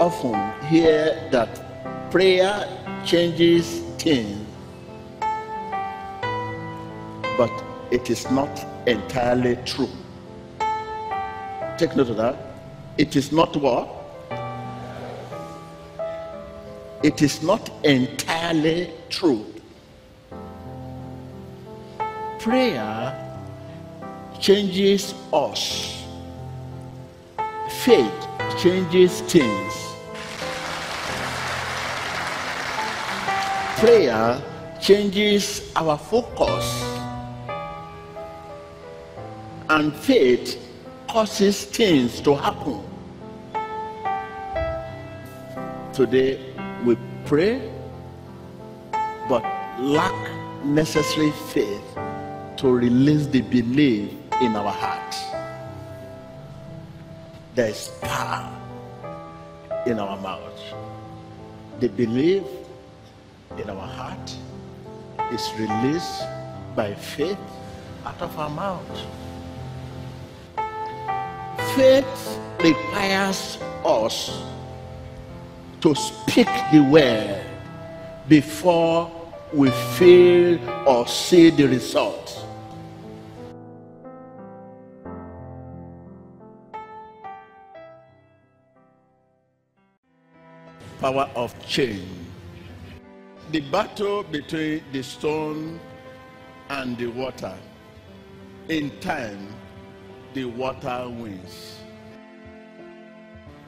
Often 0.00 0.34
hear 0.66 1.28
that 1.30 2.10
prayer 2.10 2.66
changes 3.04 3.80
things, 3.98 4.46
but 7.36 7.52
it 7.90 8.08
is 8.08 8.30
not 8.30 8.48
entirely 8.86 9.56
true. 9.66 9.90
Take 11.76 11.94
note 11.96 12.08
of 12.08 12.16
that. 12.16 12.36
It 12.96 13.14
is 13.14 13.30
not 13.30 13.54
what? 13.56 13.88
It 17.02 17.20
is 17.20 17.42
not 17.42 17.70
entirely 17.84 18.92
true. 19.10 19.44
Prayer 22.38 23.14
changes 24.40 25.12
us. 25.30 26.06
Faith 27.84 28.26
changes 28.58 29.20
things. 29.22 29.89
Prayer 33.80 34.36
changes 34.78 35.72
our 35.74 35.96
focus. 35.96 36.84
And 39.70 39.96
faith 39.96 40.60
causes 41.08 41.64
things 41.64 42.20
to 42.20 42.34
happen. 42.34 42.84
Today 45.94 46.52
we 46.84 46.98
pray 47.24 47.72
but 49.30 49.42
lack 49.80 50.12
necessary 50.62 51.32
faith 51.48 51.96
to 52.58 52.68
release 52.68 53.28
the 53.28 53.40
belief 53.40 54.12
in 54.42 54.56
our 54.56 54.72
heart. 54.72 55.16
There 57.54 57.70
is 57.70 57.88
power 58.02 58.52
in 59.86 59.98
our 59.98 60.18
mouth. 60.18 60.60
The 61.80 61.88
belief 61.88 62.44
in 63.58 63.68
our 63.68 63.86
heart 63.86 64.36
is 65.32 65.50
released 65.58 66.22
by 66.76 66.94
faith 66.94 67.38
out 68.04 68.20
of 68.22 68.38
our 68.38 68.50
mouth. 68.50 69.06
Faith 71.74 72.38
requires 72.62 73.58
us 73.84 74.42
to 75.80 75.94
speak 75.94 76.48
the 76.72 76.80
word 76.90 77.44
before 78.28 79.10
we 79.52 79.70
feel 79.96 80.58
or 80.88 81.06
see 81.06 81.50
the 81.50 81.66
result. 81.66 82.46
Power 91.00 91.28
of 91.34 91.54
change. 91.66 92.29
The 93.50 93.58
battle 93.62 94.22
between 94.22 94.84
the 94.92 95.02
stone 95.02 95.80
and 96.68 96.96
the 96.96 97.08
water. 97.08 97.52
In 98.68 98.90
time, 99.00 99.48
the 100.34 100.44
water 100.44 101.08
wins. 101.08 101.80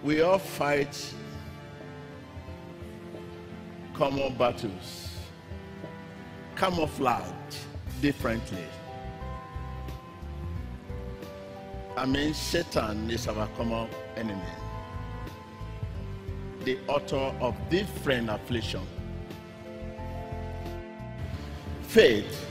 We 0.04 0.20
all 0.20 0.38
fight 0.38 0.96
common 3.92 4.36
battles, 4.36 5.16
camouflage 6.54 7.56
differently. 8.00 8.64
I 11.96 12.06
mean, 12.06 12.34
Satan 12.34 13.10
is 13.10 13.26
our 13.26 13.48
common 13.56 13.88
enemy, 14.16 14.40
the 16.64 16.78
author 16.86 17.34
of 17.40 17.56
different 17.68 18.30
affliction. 18.30 18.86
Faith 21.92 22.46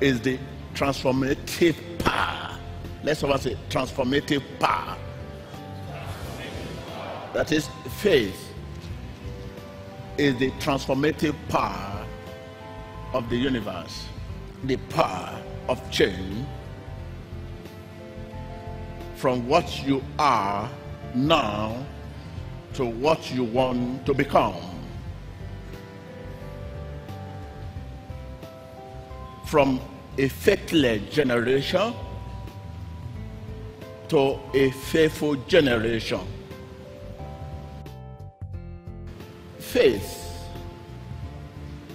is 0.00 0.18
the 0.22 0.38
transformative 0.72 1.76
power. 1.98 2.58
Let's 3.04 3.20
say 3.20 3.54
transformative 3.68 4.42
power. 4.58 4.96
That 7.34 7.52
is 7.52 7.68
faith 8.00 8.50
is 10.16 10.38
the 10.38 10.50
transformative 10.52 11.34
power 11.50 12.06
of 13.12 13.28
the 13.28 13.36
universe, 13.36 14.06
the 14.64 14.78
power 14.88 15.38
of 15.68 15.78
change 15.90 16.46
from 19.16 19.46
what 19.46 19.86
you 19.86 20.02
are 20.18 20.70
now 21.14 21.84
to 22.72 22.86
what 22.86 23.30
you 23.34 23.44
want 23.44 24.06
to 24.06 24.14
become. 24.14 24.71
From 29.52 29.80
a 30.16 30.28
faithless 30.28 31.12
generation 31.12 31.92
to 34.08 34.40
a 34.54 34.70
faithful 34.70 35.34
generation. 35.46 36.20
faith 39.72 40.48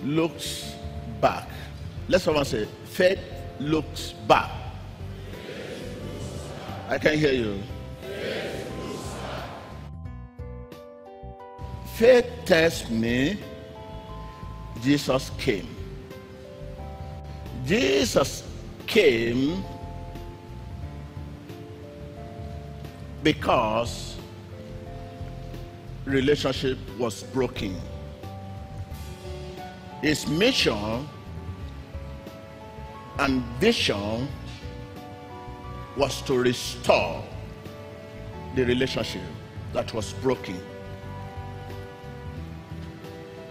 looks 0.04 0.74
back. 1.22 1.48
Let 2.08 2.22
someone 2.22 2.46
say, 2.46 2.67
faith 2.86 3.20
looks 3.60 4.13
back. 4.28 4.50
I 6.89 6.98
can 6.98 7.20
hear 7.20 7.34
you. 7.34 7.62
Faith 11.96 12.26
tells 12.46 12.89
me 12.89 13.38
Jesus 14.82 15.30
came. 15.38 15.77
Jesus 17.67 18.43
came 18.86 19.62
because 23.23 24.15
relationship 26.06 26.77
was 26.97 27.23
broken. 27.23 27.75
His 30.01 30.25
mission 30.30 31.10
and 33.19 33.43
vision 33.60 34.30
was 35.97 36.21
to 36.21 36.38
restore 36.38 37.21
the 38.56 38.63
relationship 38.63 39.23
that 39.73 39.93
was 39.93 40.13
broken. 40.13 40.58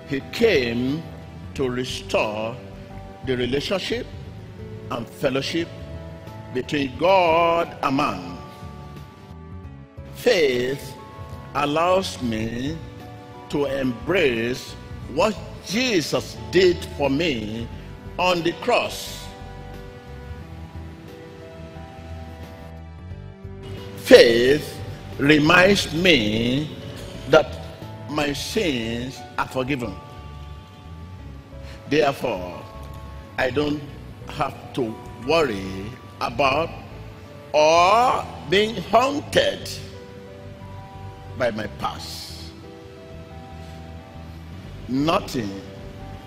He 0.08 0.22
came 0.32 1.02
to 1.52 1.68
restore 1.68 2.56
the 3.26 3.36
relationship 3.36 4.06
and 4.90 5.08
fellowship 5.08 5.68
between 6.54 6.96
God 6.98 7.76
and 7.82 7.96
man. 7.96 8.38
Faith 10.14 10.94
allows 11.54 12.20
me 12.22 12.76
to 13.48 13.66
embrace 13.66 14.72
what 15.14 15.36
Jesus 15.66 16.36
did 16.50 16.76
for 16.96 17.10
me 17.10 17.68
on 18.18 18.42
the 18.42 18.52
cross. 18.62 19.26
Faith 23.98 24.78
reminds 25.18 25.92
me 25.94 26.70
that 27.28 27.58
my 28.08 28.32
sins 28.32 29.18
are 29.36 29.48
forgiven. 29.48 29.94
Therefore, 31.88 32.62
I 33.38 33.50
don't 33.50 33.82
have 34.28 34.72
to 34.74 34.94
worry 35.26 35.90
about 36.20 36.70
or 37.52 38.24
being 38.48 38.76
haunted 38.90 39.68
by 41.38 41.50
my 41.50 41.66
past. 41.78 42.52
Nothing 44.88 45.50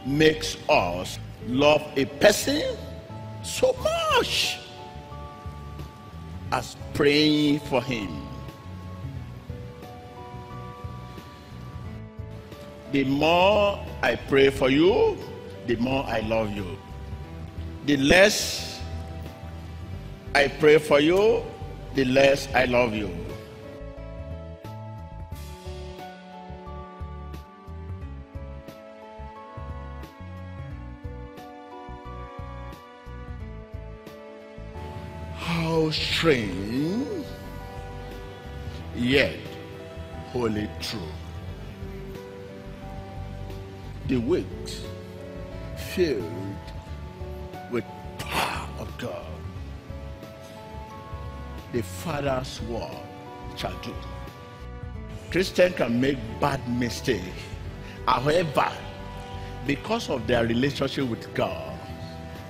makes 0.06 0.58
us 0.70 1.18
love 1.48 1.82
a 1.96 2.06
person 2.06 2.76
so 3.44 3.76
much 3.84 4.60
as 6.52 6.76
praying 6.94 7.60
for 7.62 7.82
him. 7.82 8.28
The 12.92 13.04
more 13.06 13.80
I 14.02 14.16
pray 14.16 14.50
for 14.50 14.70
you, 14.70 15.18
the 15.68 15.76
more 15.78 16.04
I 16.06 16.20
love 16.22 16.52
you. 16.52 16.78
The 17.90 17.98
less 17.98 18.80
I 20.36 20.48
pray 20.48 20.78
for 20.78 21.00
you, 21.00 21.44
the 21.96 22.06
less 22.06 22.48
I 22.54 22.66
love 22.66 22.94
you. 22.94 23.10
How 35.34 35.90
strange, 35.90 37.26
yet 38.96 39.34
wholly 40.32 40.70
true. 40.80 41.00
The 44.08 44.18
weeks 44.18 44.86
filled 45.76 46.69
The 51.72 51.84
Father's 51.84 52.62
word 52.64 52.98
shall 53.56 53.78
do. 53.82 53.94
Christian 55.32 55.74
can 55.74 56.02
make 56.02 56.18
bad 56.40 56.68
mistake. 56.68 57.22
However, 58.08 58.72
because 59.68 60.10
of 60.10 60.26
their 60.26 60.46
relationship 60.46 61.08
with 61.08 61.32
God, 61.36 61.78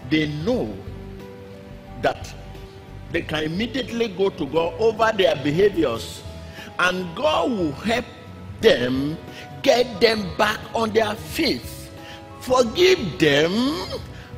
they 0.10 0.28
know 0.28 0.74
that 2.02 2.34
they 3.12 3.22
can 3.22 3.44
immediately 3.44 4.08
go 4.08 4.30
to 4.30 4.46
God 4.46 4.74
over 4.80 5.12
their 5.18 5.36
behaviors, 5.36 6.24
and 6.78 7.14
God 7.16 7.52
will 7.52 7.72
help 7.74 8.06
them 8.62 9.18
get 9.62 10.00
them 10.00 10.30
back 10.38 10.60
on 10.74 10.92
their 10.92 11.16
feet, 11.16 11.62
forgive 12.40 13.20
them, 13.20 13.52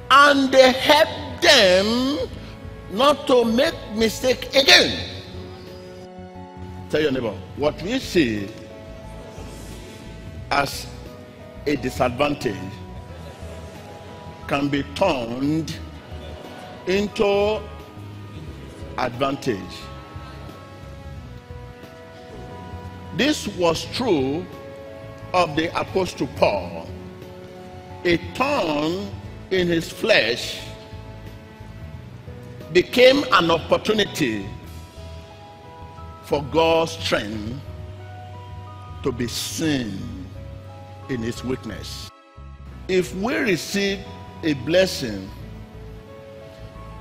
and 0.10 0.54
help 0.54 1.08
them 1.41 2.19
not 2.91 3.27
to 3.27 3.45
make 3.45 3.75
mistake 3.95 4.56
again. 4.56 5.10
Tell 6.89 7.01
your 7.01 7.12
neighbor 7.12 7.34
what 7.58 7.82
we 7.82 7.99
see 7.99 8.49
as 10.51 10.88
a 11.65 11.75
disadvantage 11.77 12.56
can 14.47 14.69
be 14.69 14.84
turned 14.95 15.77
into 16.88 17.62
advantage. 18.97 19.60
This 23.17 23.47
was 23.47 23.86
true 23.93 24.45
of 25.34 25.56
the 25.56 25.67
Apostle 25.80 26.27
Paul. 26.38 26.88
a 28.06 28.17
thorn 28.36 29.10
in 29.51 29.67
his 29.67 29.89
flesh 29.91 30.60
became 32.73 33.25
an 33.34 33.51
opportunity 33.51 34.45
for 36.23 36.41
God's 36.43 36.91
strength 36.91 37.60
to 39.03 39.12
be 39.12 39.27
seen 39.27 39.99
in 41.10 41.21
his 41.21 41.43
weakness. 41.43 42.10
If 42.88 43.13
we 43.15 43.36
receive 43.36 43.99
a 44.43 44.53
blessing, 44.53 45.29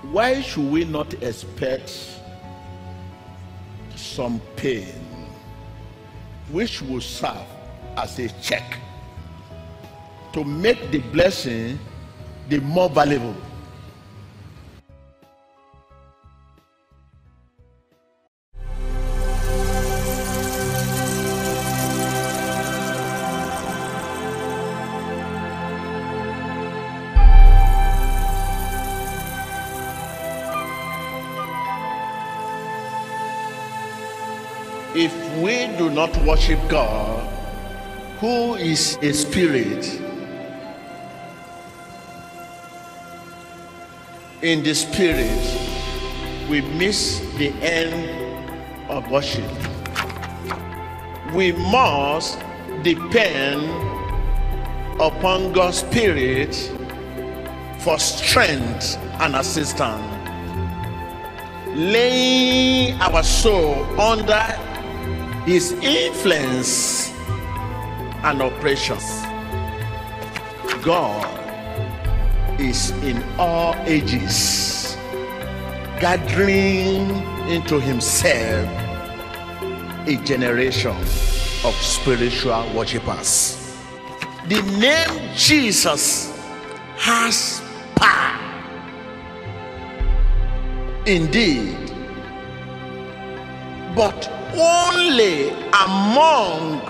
why 0.03 0.41
should 0.41 0.71
we 0.71 0.85
not 0.85 1.15
expect 1.23 1.93
some 3.95 4.41
pain 4.57 4.95
which 6.51 6.83
will 6.83 7.01
serve 7.01 7.47
as 7.97 8.19
a 8.19 8.29
check 8.41 8.79
to 10.33 10.43
make 10.43 10.91
the 10.91 10.99
blessing 10.99 11.79
the 12.49 12.59
more 12.61 12.89
valuable? 12.91 13.37
Not 35.95 36.17
worship 36.25 36.61
God, 36.69 37.27
who 38.19 38.55
is 38.55 38.99
a 39.03 39.13
spirit, 39.13 40.01
in 44.43 44.63
the 44.63 44.75
spirit, 44.75 45.29
we 46.49 46.63
miss 46.63 47.21
the 47.37 47.49
end 47.63 48.91
of 48.91 49.11
worship. 49.11 49.45
We 51.35 51.53
must 51.53 52.39
depend 52.83 53.69
upon 55.01 55.53
God's 55.53 55.79
spirit 55.79 56.55
for 57.81 57.99
strength 57.99 58.97
and 59.21 59.37
assistance. 59.37 60.03
Laying 61.75 63.01
our 63.01 63.23
soul 63.23 63.85
under 64.01 64.59
his 65.45 65.73
influence 65.73 67.13
and 68.23 68.43
operations. 68.43 69.23
God 70.83 71.27
is 72.61 72.91
in 73.03 73.23
all 73.39 73.75
ages 73.87 74.97
gathering 75.99 77.11
into 77.49 77.81
himself 77.81 78.69
a 80.07 80.17
generation 80.25 80.97
of 81.65 81.75
spiritual 81.75 82.65
worshippers. 82.75 83.77
The 84.49 84.63
name 84.79 85.35
Jesus 85.35 86.33
has 86.97 87.63
power. 87.97 88.39
Indeed, 91.07 91.93
but 93.95 94.30
only 94.61 95.51
among 95.73 96.81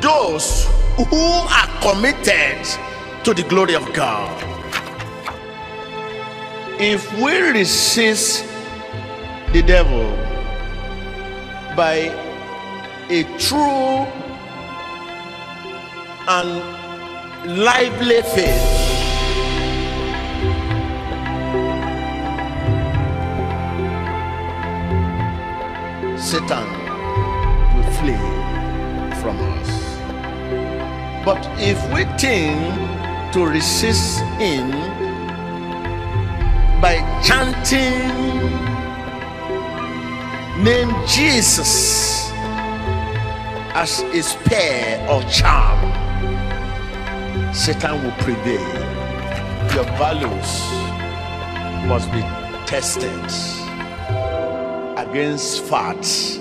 those 0.00 0.66
who 0.96 1.24
are 1.48 1.68
committed 1.80 2.66
to 3.24 3.32
the 3.32 3.42
glory 3.48 3.74
of 3.74 3.92
God. 3.94 4.30
If 6.78 7.06
we 7.20 7.38
resist 7.38 8.44
the 9.52 9.62
devil 9.62 10.10
by 11.76 12.10
a 13.08 13.22
true 13.38 14.06
and 16.28 17.62
lively 17.64 18.22
faith, 18.22 18.81
Satan 26.22 26.64
will 27.74 27.90
flee 27.98 28.26
from 29.20 29.36
us. 29.58 29.70
But 31.24 31.44
if 31.58 31.76
we 31.92 32.04
think 32.16 33.32
to 33.32 33.44
resist 33.44 34.20
him 34.38 34.70
by 36.80 37.02
chanting 37.24 38.06
name 40.62 40.94
Jesus 41.08 42.30
as 43.74 44.02
a 44.14 44.22
spare 44.22 45.04
or 45.10 45.22
charm, 45.24 45.80
Satan 47.52 48.00
will 48.00 48.16
prevail. 48.22 48.60
Your 49.74 49.84
values 49.98 50.50
must 51.88 52.12
be 52.12 52.20
tested 52.66 53.61
against 55.12 55.62
facts 55.64 56.38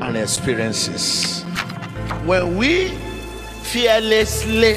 and 0.00 0.16
experiences. 0.16 1.42
When 2.24 2.56
we 2.56 2.90
fearlessly 3.64 4.76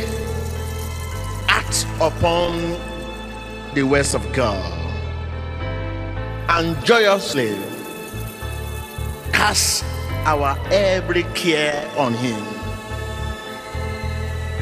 act 1.48 1.86
upon 2.02 2.76
the 3.76 3.84
words 3.84 4.16
of 4.16 4.26
God 4.34 4.66
and 6.50 6.74
joyously 6.84 7.56
cast 9.32 9.86
our 10.26 10.58
every 10.72 11.22
care 11.36 11.88
on 12.00 12.16
Him, 12.16 12.42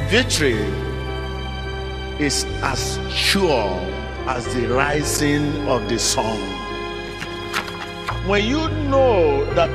victory 0.10 0.60
is 2.20 2.44
as 2.62 3.00
sure 3.10 3.80
as 4.28 4.44
the 4.54 4.68
rising 4.68 5.70
of 5.70 5.88
the 5.88 5.98
sun 5.98 6.63
when 8.26 8.46
you 8.46 8.70
know 8.88 9.44
that 9.54 9.70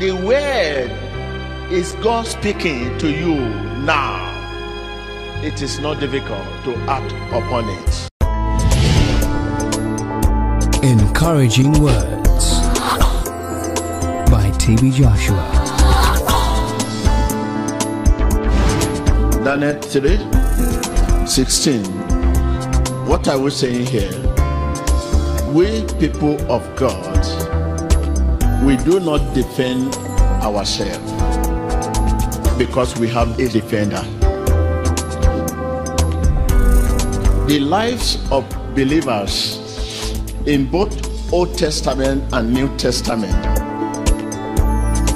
the 0.00 0.10
word 0.10 0.90
is 1.70 1.92
God 2.02 2.26
speaking 2.26 2.98
to 2.98 3.08
you 3.08 3.36
now, 3.84 4.30
it 5.44 5.62
is 5.62 5.78
not 5.78 6.00
difficult 6.00 6.44
to 6.64 6.74
act 6.88 7.12
upon 7.32 7.68
it. 7.68 8.08
Encouraging 10.82 11.80
Words 11.80 12.58
by 14.28 14.50
TB 14.58 14.92
Joshua. 14.94 15.48
Daniel 19.44 19.80
3 19.80 21.26
16. 21.26 21.84
What 23.06 23.28
are 23.28 23.38
we 23.38 23.50
saying 23.50 23.86
here? 23.86 24.10
We 25.52 25.84
people 26.00 26.40
of 26.50 26.74
God 26.74 27.41
we 28.64 28.76
do 28.76 29.00
not 29.00 29.34
defend 29.34 29.92
ourselves 30.44 31.12
because 32.56 32.96
we 32.98 33.08
have 33.08 33.38
a 33.40 33.48
defender. 33.48 34.02
The 37.48 37.58
lives 37.60 38.18
of 38.30 38.48
believers 38.74 39.58
in 40.46 40.70
both 40.70 41.32
Old 41.32 41.58
Testament 41.58 42.22
and 42.32 42.52
New 42.52 42.68
Testament 42.76 43.32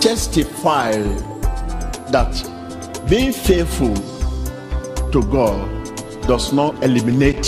testify 0.02 0.92
that 2.10 3.06
being 3.08 3.32
faithful 3.32 3.94
to 5.12 5.22
God 5.30 5.86
does 6.26 6.52
not 6.52 6.82
eliminate 6.82 7.46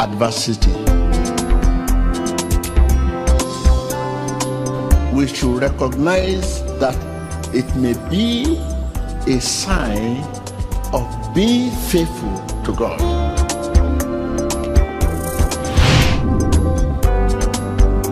adversity. 0.00 1.01
We 5.12 5.26
should 5.26 5.60
recognize 5.60 6.62
that 6.80 6.96
it 7.54 7.68
may 7.76 7.92
be 8.08 8.56
a 9.26 9.38
sign 9.40 10.24
of 10.92 11.34
being 11.34 11.70
faithful 11.70 12.34
to 12.64 12.74
God. 12.74 12.98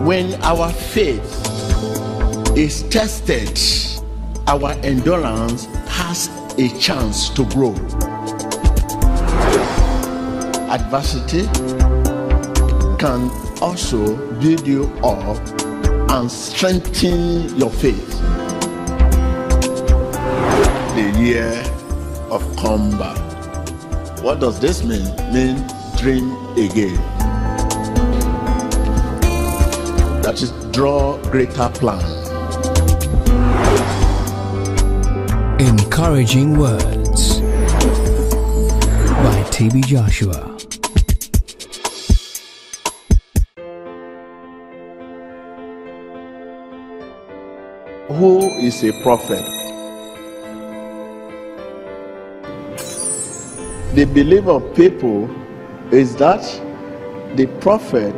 When 0.05 0.39
our 0.43 0.71
faith 0.71 1.25
is 2.55 2.83
tested, 2.89 3.59
our 4.47 4.71
endurance 4.83 5.65
has 5.87 6.29
a 6.59 6.69
chance 6.79 7.29
to 7.29 7.45
grow. 7.45 7.73
Adversity 10.69 11.47
can 12.99 13.31
also 13.59 14.15
build 14.39 14.67
you 14.67 14.83
up 15.03 15.60
and 16.11 16.29
strengthen 16.29 17.57
your 17.57 17.69
faith. 17.69 18.09
The 20.95 21.15
year 21.17 21.63
of 22.29 22.41
combat 22.57 23.17
What 24.21 24.39
does 24.39 24.59
this 24.59 24.83
mean? 24.83 25.03
Mean 25.33 25.65
dream 25.97 26.35
again. 26.57 26.95
That 30.21 30.39
is 30.41 30.51
draw 30.71 31.17
greater 31.31 31.69
plan. 31.69 32.03
Encouraging 35.59 36.57
Words 36.57 37.39
by 39.23 39.43
TB 39.49 39.85
Joshua. 39.87 40.50
Who 48.21 48.41
is 48.59 48.83
a 48.83 48.91
prophet? 49.01 49.43
The 53.95 54.05
belief 54.05 54.45
of 54.45 54.75
people 54.75 55.27
is 55.91 56.15
that 56.17 56.43
the 57.35 57.47
prophet 57.61 58.13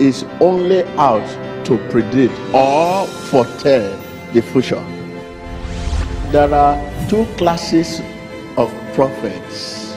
is 0.00 0.24
only 0.40 0.84
out 0.96 1.28
to 1.66 1.76
predict 1.90 2.32
or 2.54 3.06
foretell 3.28 3.94
the 4.32 4.40
future. 4.40 4.82
There 6.32 6.54
are 6.54 6.80
two 7.10 7.26
classes 7.36 8.00
of 8.56 8.72
prophets. 8.94 9.92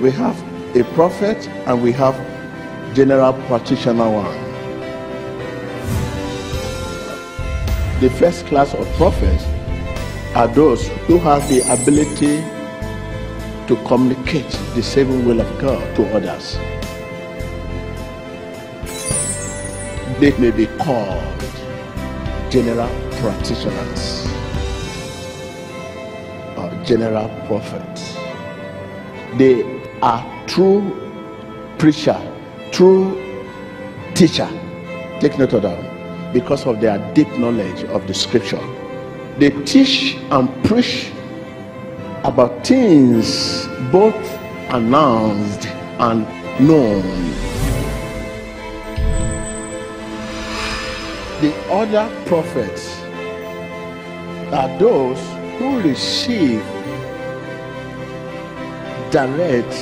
We 0.00 0.10
have 0.10 0.36
a 0.76 0.82
prophet 0.96 1.46
and 1.68 1.80
we 1.80 1.92
have 1.92 2.16
general 2.96 3.34
practitioner 3.46 4.10
one. 4.10 4.47
The 8.00 8.10
first 8.10 8.46
class 8.46 8.74
of 8.74 8.86
prophets 8.92 9.44
are 10.36 10.46
those 10.46 10.86
who 11.08 11.18
have 11.18 11.48
the 11.48 11.62
ability 11.62 12.38
to 13.66 13.74
communicate 13.88 14.48
the 14.76 14.84
saving 14.84 15.24
will 15.24 15.40
of 15.40 15.60
God 15.60 15.96
to 15.96 16.06
others. 16.14 16.54
They 20.20 20.30
may 20.38 20.52
be 20.52 20.66
called 20.78 21.42
general 22.50 22.88
practitioners 23.18 24.26
or 26.56 26.70
general 26.84 27.28
prophets. 27.48 28.14
They 29.38 29.64
are 30.02 30.22
true 30.46 30.80
preacher, 31.78 32.16
true 32.70 33.18
teacher. 34.14 34.48
Take 35.18 35.36
note 35.36 35.52
of 35.54 35.62
that 35.62 35.87
because 36.32 36.66
of 36.66 36.80
their 36.80 36.98
deep 37.14 37.28
knowledge 37.38 37.84
of 37.84 38.06
the 38.06 38.14
scripture. 38.14 38.60
They 39.38 39.50
teach 39.64 40.16
and 40.30 40.48
preach 40.64 41.12
about 42.24 42.66
things 42.66 43.66
both 43.92 44.14
announced 44.70 45.66
and 45.98 46.26
known. 46.60 47.02
The 51.40 51.54
other 51.70 52.10
prophets 52.26 53.00
are 54.52 54.78
those 54.78 55.20
who 55.58 55.80
receive 55.80 56.62
direct 59.10 59.72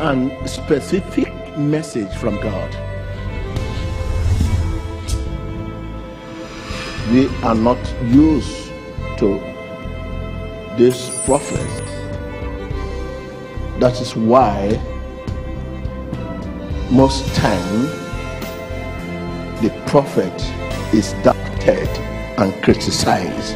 and 0.00 0.48
specific 0.48 1.32
message 1.58 2.14
from 2.16 2.40
God. 2.40 2.83
We 7.14 7.28
are 7.44 7.54
not 7.54 7.78
used 8.02 8.72
to 9.18 9.38
this 10.76 11.24
prophet. 11.24 11.70
That 13.78 14.00
is 14.00 14.16
why 14.16 14.80
most 16.90 17.32
time 17.36 17.82
the 19.62 19.70
prophet 19.86 20.34
is 20.92 21.12
doubted 21.22 21.88
and 22.36 22.52
criticized. 22.64 23.54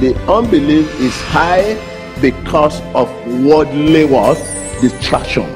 The 0.00 0.14
unbelief 0.28 1.00
is 1.00 1.18
high 1.22 1.80
because 2.20 2.82
of 2.94 3.08
worldly 3.42 4.04
what? 4.04 4.36
Distraction. 4.82 5.48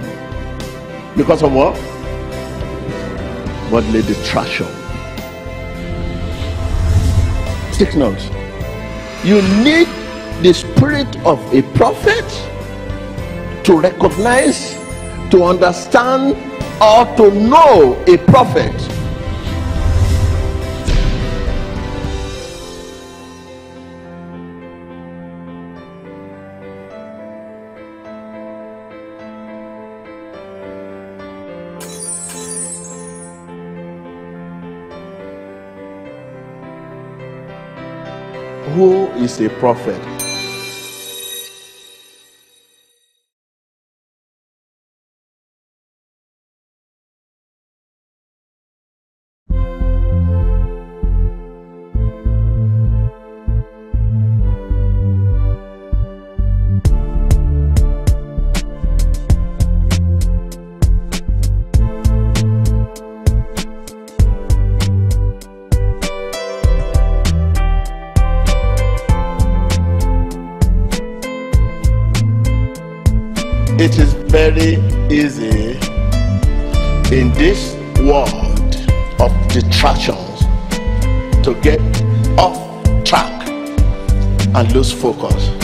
Because 1.18 1.42
of 1.42 1.52
what? 1.52 1.76
Worldly 3.70 4.00
distraction. 4.00 4.80
Note. 7.81 8.20
You 9.24 9.41
need 9.64 9.89
the 10.43 10.53
spirit 10.53 11.16
of 11.24 11.41
a 11.55 11.62
prophet 11.74 12.26
to 13.64 13.81
recognize, 13.81 14.74
to 15.31 15.45
understand, 15.45 16.37
or 16.78 17.07
to 17.16 17.31
know 17.31 17.97
a 18.07 18.18
prophet. 18.18 18.89
Is 39.31 39.41
a 39.41 39.49
prophet? 39.61 40.19
Very 74.53 74.76
easy 75.11 75.78
in 77.14 77.32
this 77.34 77.74
world 78.01 78.74
of 79.20 79.30
distractions 79.48 80.40
to 81.44 81.55
get 81.62 81.80
off 82.38 82.59
track 83.05 83.48
and 84.55 84.72
lose 84.72 84.92
focus. 84.92 85.59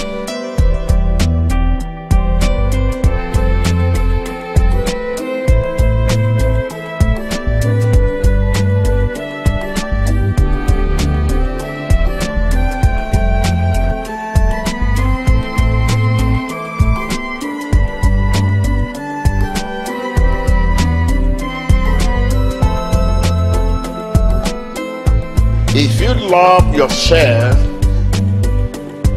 Love 26.37 26.74
yourself 26.74 27.57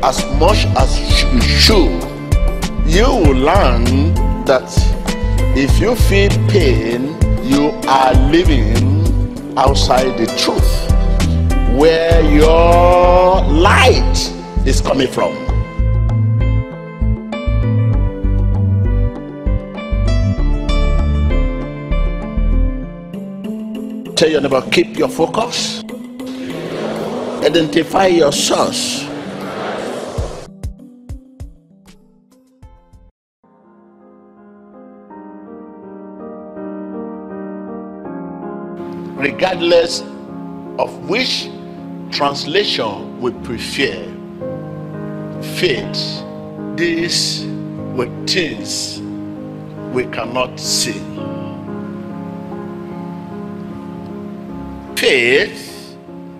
as 0.09 0.17
much 0.39 0.63
as 0.81 0.89
you 1.21 1.41
should, 1.41 2.01
you 2.85 3.07
will 3.21 3.41
learn 3.51 3.83
that 4.45 4.69
if 5.63 5.81
you 5.81 5.95
feel 5.95 6.31
pain, 6.47 7.01
you 7.43 7.71
are 7.89 8.13
living 8.31 8.71
outside 9.57 10.11
the 10.17 10.27
truth 10.43 10.71
where 11.77 12.21
your 12.23 13.43
light 13.67 14.17
is 14.65 14.79
coming 14.79 15.09
from. 15.09 15.35
Tell 24.15 24.29
your 24.29 24.39
neighbor, 24.39 24.63
keep 24.71 24.97
your 24.97 25.09
focus 25.09 25.78
identify 27.43 28.07
your 28.07 28.31
source. 28.31 29.05
Regardless 39.17 40.01
of 40.79 41.09
which 41.09 41.49
translation 42.11 43.19
we 43.21 43.31
prefer 43.43 44.05
faith. 45.59 46.23
These 46.75 47.45
were 47.95 48.09
things 48.25 49.01
we 49.93 50.05
cannot 50.05 50.59
see. 50.59 50.99
Faith, 54.95 55.78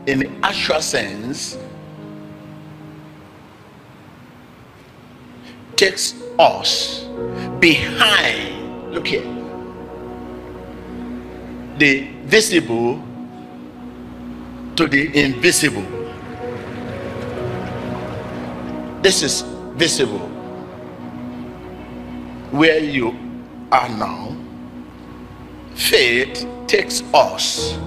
in 0.10 0.20
the 0.20 0.30
actual 0.41 0.82
sense, 0.82 1.55
takes 5.76 6.16
us 6.39 7.05
behind, 7.60 8.91
look 8.91 9.05
here, 9.05 9.24
the 11.78 12.10
visible 12.26 12.99
to 14.76 14.88
the 14.88 15.16
invisible. 15.16 15.86
This 19.03 19.22
is 19.22 19.41
visible. 19.78 20.28
Where 22.49 22.80
you 22.80 23.10
are 23.72 23.89
now, 23.89 24.36
faith 25.76 26.47
takes 26.66 27.03
us 27.14 27.78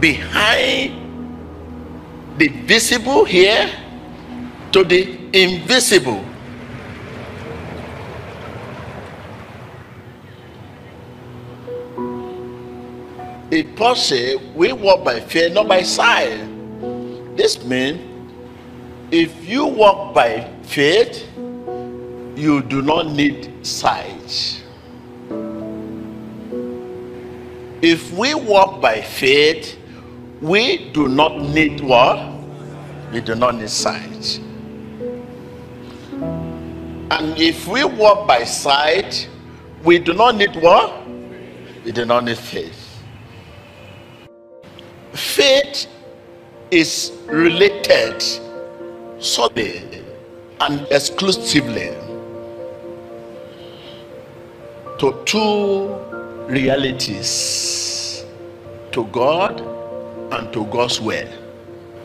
behind 0.00 1.02
the 2.38 2.48
visible 2.48 3.24
here 3.24 3.70
to 4.72 4.84
the 4.84 5.18
invisible. 5.32 6.24
It 13.50 13.96
say 13.96 14.36
we 14.54 14.72
walk 14.72 15.04
by 15.04 15.20
faith, 15.20 15.52
not 15.54 15.68
by 15.68 15.82
sight. 15.82 16.36
This 17.36 17.64
means 17.64 18.00
if 19.10 19.48
you 19.48 19.66
walk 19.66 20.14
by 20.14 20.50
faith, 20.62 21.26
you 22.36 22.62
do 22.68 22.82
not 22.82 23.06
need 23.06 23.64
sight. 23.64 24.62
If 27.80 28.12
we 28.12 28.34
walk 28.34 28.80
by 28.80 29.00
faith, 29.00 29.78
we 30.40 30.90
do 30.92 31.08
not 31.08 31.40
need 31.40 31.80
what? 31.80 32.18
We 33.12 33.20
do 33.20 33.34
not 33.34 33.54
need 33.54 33.70
sight. 33.70 34.40
And 37.10 37.38
if 37.38 37.66
we 37.66 37.84
walk 37.84 38.26
by 38.26 38.44
sight, 38.44 39.28
we 39.84 39.98
do 39.98 40.12
not 40.12 40.36
need 40.36 40.54
what? 40.56 40.92
We 41.84 41.92
do 41.92 42.04
not 42.04 42.24
need 42.24 42.36
faith. 42.36 43.02
Faith 45.12 45.86
is 46.70 47.12
related 47.26 48.22
solely 49.18 50.02
and 50.60 50.86
exclusively 50.90 51.94
to 54.98 55.22
two 55.24 55.94
realities 56.48 58.24
to 58.92 59.04
God 59.06 59.75
and 60.32 60.52
to 60.52 60.64
God's 60.66 61.00
will. 61.00 61.28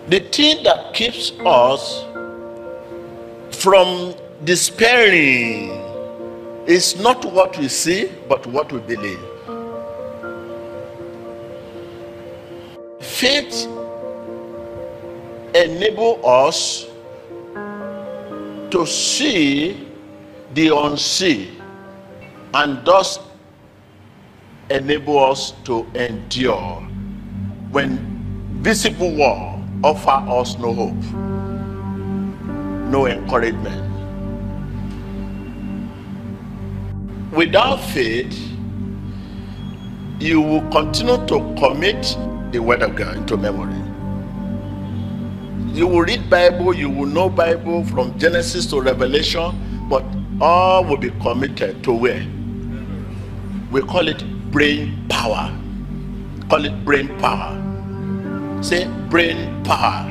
The 0.08 0.20
thing 0.20 0.64
that 0.64 0.94
keeps 0.94 1.32
us 1.46 2.06
from 3.52 4.16
despairing 4.44 5.70
is 6.68 7.00
not 7.00 7.24
what 7.26 7.58
we 7.58 7.68
see, 7.68 8.12
but 8.28 8.46
what 8.48 8.72
we 8.72 8.80
believe. 8.80 9.20
Faith 13.00 13.68
enable 15.54 16.26
us 16.26 16.88
to 18.72 18.86
see 18.86 19.88
the 20.54 20.76
unseen 20.76 21.62
and 22.54 22.84
thus 22.86 23.20
enable 24.70 25.20
us 25.20 25.54
to 25.64 25.86
endure 25.96 26.82
when 27.72 28.11
visible 28.62 29.12
world 29.16 29.60
offer 29.84 30.24
us 30.30 30.56
no 30.60 30.72
hope 30.72 31.04
no 32.92 33.08
encouragement. 33.08 33.88
Without 37.34 37.78
faith 37.78 38.38
you 40.20 40.42
will 40.42 40.70
continue 40.70 41.18
to 41.26 41.40
commit 41.58 42.18
the 42.52 42.60
word 42.60 42.84
of 42.84 42.96
god 42.96 43.16
into 43.16 43.38
memory. 43.38 43.82
You 45.74 45.88
will 45.88 46.02
read 46.02 46.30
bible 46.30 46.76
you 46.76 46.90
will 46.90 47.08
know 47.08 47.30
bible 47.30 47.86
from 47.86 48.20
genesis 48.20 48.68
to 48.68 48.82
revelation 48.82 49.88
but 49.90 50.06
all 50.40 50.84
will 50.84 50.98
be 50.98 51.10
committed 51.22 51.84
to 51.86 51.94
where? 51.94 52.28
We 53.72 53.82
call 53.82 54.08
it 54.08 54.22
brain 54.52 55.08
power. 55.10 55.50
Call 56.50 56.66
it 56.66 56.86
brain 56.86 57.08
power 57.18 57.61
say 58.62 58.88
brain 59.10 59.64
power. 59.64 60.06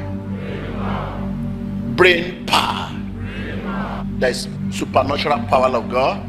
Brain 1.94 2.44
power. 2.46 2.90
There 4.18 4.30
is 4.30 4.48
supernatural 4.70 5.38
power 5.46 5.68
of 5.76 5.88
god 5.90 6.24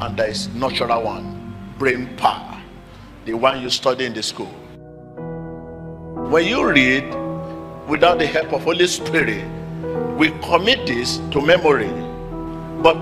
and 0.00 0.16
there 0.16 0.28
is 0.28 0.48
natural 0.54 1.02
one. 1.02 1.54
Brain 1.78 2.08
power. 2.16 2.60
The 3.24 3.34
one 3.34 3.62
you 3.62 3.70
study 3.70 4.06
in 4.06 4.12
the 4.12 4.22
school. 4.22 4.52
When 6.30 6.46
you 6.46 6.66
read 6.68 7.04
without 7.86 8.18
the 8.18 8.26
help 8.26 8.52
of 8.52 8.64
holy 8.64 8.86
spirit 8.86 9.44
we 10.18 10.30
commit 10.42 10.86
this 10.86 11.18
to 11.30 11.40
memory. 11.40 11.90
But 12.82 12.98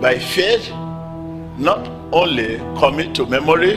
by 0.00 0.18
faith 0.18 0.68
not 1.56 1.88
only 2.12 2.58
commit 2.78 3.14
to 3.14 3.26
memory 3.26 3.76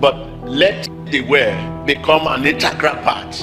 but 0.00 0.31
let 0.42 0.88
the 1.06 1.20
word 1.22 1.86
become 1.86 2.26
an 2.26 2.44
integral 2.44 2.96
part 2.96 3.40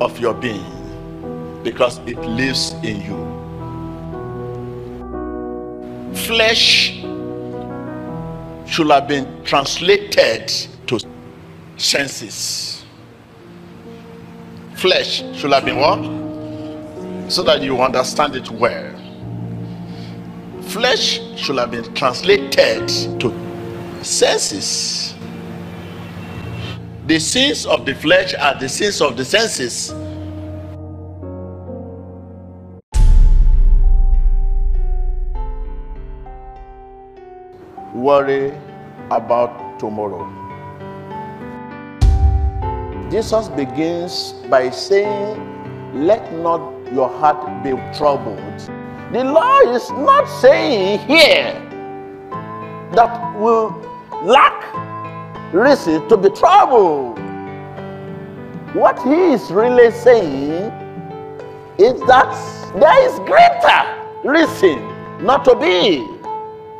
of 0.00 0.18
your 0.18 0.32
being 0.32 1.60
because 1.62 1.98
it 2.06 2.18
lives 2.20 2.72
in 2.82 3.00
you. 3.02 3.34
Flesh 6.14 6.92
should 8.66 8.90
have 8.90 9.06
been 9.06 9.44
translated 9.44 10.48
to 10.86 10.98
senses. 11.76 12.84
Flesh 14.76 15.22
should 15.34 15.52
have 15.52 15.64
been 15.64 15.76
what? 15.76 17.30
So 17.30 17.42
that 17.42 17.62
you 17.62 17.80
understand 17.82 18.34
it 18.34 18.50
well. 18.50 18.92
Flesh 20.62 21.20
should 21.36 21.56
have 21.58 21.70
been 21.70 21.94
translated 21.94 22.88
to 23.20 23.32
senses 24.02 25.13
the 27.06 27.18
sins 27.18 27.66
of 27.66 27.84
the 27.84 27.94
flesh 27.94 28.34
are 28.34 28.58
the 28.58 28.68
sins 28.68 29.02
of 29.02 29.16
the 29.16 29.24
senses. 29.24 29.92
Worry 37.92 38.52
about 39.10 39.78
tomorrow. 39.78 40.24
Jesus 43.10 43.48
begins 43.50 44.32
by 44.48 44.70
saying 44.70 45.38
let 45.94 46.32
not 46.32 46.60
your 46.92 47.08
heart 47.08 47.62
be 47.62 47.70
troubled. 47.96 48.58
The 49.12 49.22
law 49.24 49.60
is 49.72 49.90
not 49.90 50.26
saying 50.40 51.00
here 51.00 51.52
that 52.92 53.36
we 53.38 54.26
lack 54.26 54.63
reason 55.54 56.06
to 56.08 56.16
be 56.16 56.28
troubled. 56.30 57.18
What 58.74 59.00
he 59.04 59.32
is 59.32 59.52
really 59.52 59.92
saying 59.92 60.72
is 61.78 62.00
that 62.08 62.34
there 62.80 63.08
is 63.08 63.18
greater 63.20 63.80
reason 64.24 64.82
not 65.24 65.44
to 65.44 65.54
be. 65.54 66.00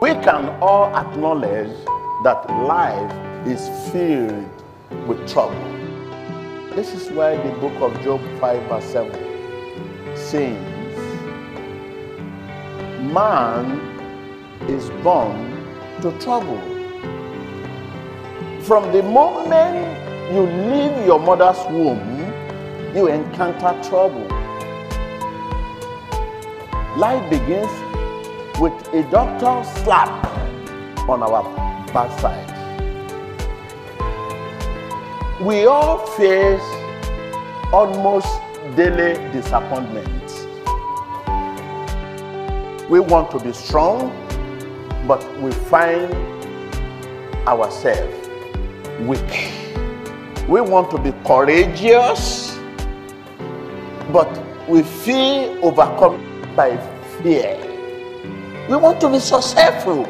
We 0.03 0.11
can 0.25 0.49
all 0.61 0.95
acknowledge 0.97 1.77
that 2.25 2.51
life 2.67 3.47
is 3.47 3.63
filled 3.93 4.51
with 5.07 5.29
trouble. 5.29 5.55
This 6.75 6.93
is 6.93 7.13
why 7.13 7.37
the 7.37 7.53
book 7.61 7.81
of 7.81 8.03
Job 8.03 8.21
5 8.41 8.69
verse 8.69 8.85
7 8.87 10.17
says, 10.17 10.59
Man 13.13 13.81
is 14.69 14.91
born 15.05 15.65
to 16.03 16.11
trouble. 16.19 16.74
From 18.67 18.93
the 18.93 19.03
moment 19.03 19.77
you 20.33 20.41
leave 20.41 21.05
your 21.05 21.21
mother's 21.21 21.59
womb, 21.71 22.01
you 22.97 23.09
encounter 23.09 23.79
trouble. 23.87 24.27
Life 26.97 27.29
begins 27.29 27.69
with 28.59 28.73
a 28.95 29.07
doctor 29.11 29.69
slap 29.83 30.09
on 31.07 31.23
our 31.23 31.43
backside. 31.93 32.49
We 35.43 35.67
all 35.67 35.99
face 36.17 36.63
almost 37.71 38.41
daily 38.77 39.13
disappointments. 39.31 40.47
We 42.89 42.99
want 42.99 43.31
to 43.33 43.41
be 43.41 43.53
strong, 43.53 44.09
but 45.07 45.23
we 45.43 45.53
find 45.53 46.11
ourselves 47.47 48.24
weak. 49.01 49.53
We 50.49 50.61
want 50.61 50.91
to 50.91 50.99
be 50.99 51.13
courageous, 51.25 52.59
but 54.13 54.29
we 54.69 54.83
feel 54.83 55.59
overcome 55.65 56.21
by 56.55 56.77
fear. 57.23 57.59
We 58.69 58.77
want 58.77 59.01
to 59.01 59.09
be 59.11 59.19
successful, 59.19 60.05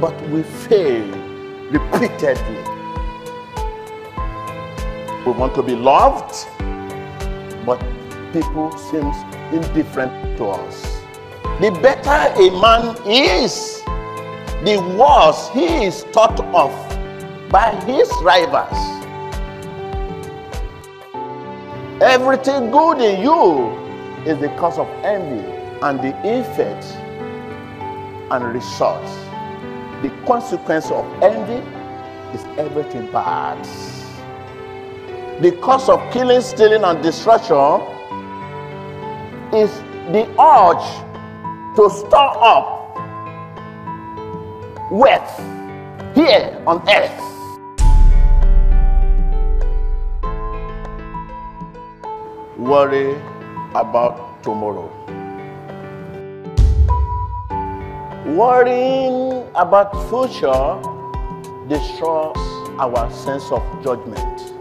but 0.00 0.14
we 0.30 0.42
fail 0.42 1.06
repeatedly. 1.70 2.62
We 5.26 5.32
want 5.32 5.54
to 5.56 5.62
be 5.62 5.76
loved, 5.76 6.46
but 7.66 7.82
people 8.32 8.72
seem 8.78 9.12
indifferent 9.52 10.38
to 10.38 10.46
us. 10.46 11.02
The 11.60 11.70
better 11.82 12.32
a 12.40 12.50
man 12.60 12.96
is, 13.06 13.82
the 14.64 14.78
worse 14.98 15.50
he 15.52 15.84
is 15.84 16.04
thought 16.04 16.40
of 16.40 16.89
by 17.50 17.74
his 17.84 18.08
rivals. 18.22 18.78
Everything 22.00 22.70
good 22.70 23.00
in 23.00 23.20
you 23.20 23.70
is 24.24 24.38
the 24.38 24.48
cause 24.56 24.78
of 24.78 24.88
envy 25.04 25.44
and 25.82 25.98
the 26.00 26.14
effect 26.24 26.84
and 28.30 28.54
result. 28.54 29.04
The 30.02 30.10
consequence 30.26 30.90
of 30.90 31.04
envy 31.22 31.60
is 32.32 32.44
everything 32.56 33.10
bad. 33.10 33.62
The 35.42 35.52
cause 35.60 35.88
of 35.88 36.00
killing, 36.12 36.40
stealing, 36.42 36.84
and 36.84 37.02
destruction 37.02 37.80
is 39.52 39.70
the 40.12 40.28
urge 40.40 41.76
to 41.76 41.90
store 41.90 42.44
up 42.44 42.80
wealth 44.90 45.38
here 46.14 46.62
on 46.66 46.88
earth. 46.88 47.39
Worry 52.60 53.14
about 53.74 54.42
tomorrow. 54.42 54.92
Worrying 58.36 59.48
about 59.54 59.96
future 60.10 60.76
destroys 61.70 62.36
our 62.78 63.10
sense 63.10 63.50
of 63.50 63.62
judgment. 63.82 64.52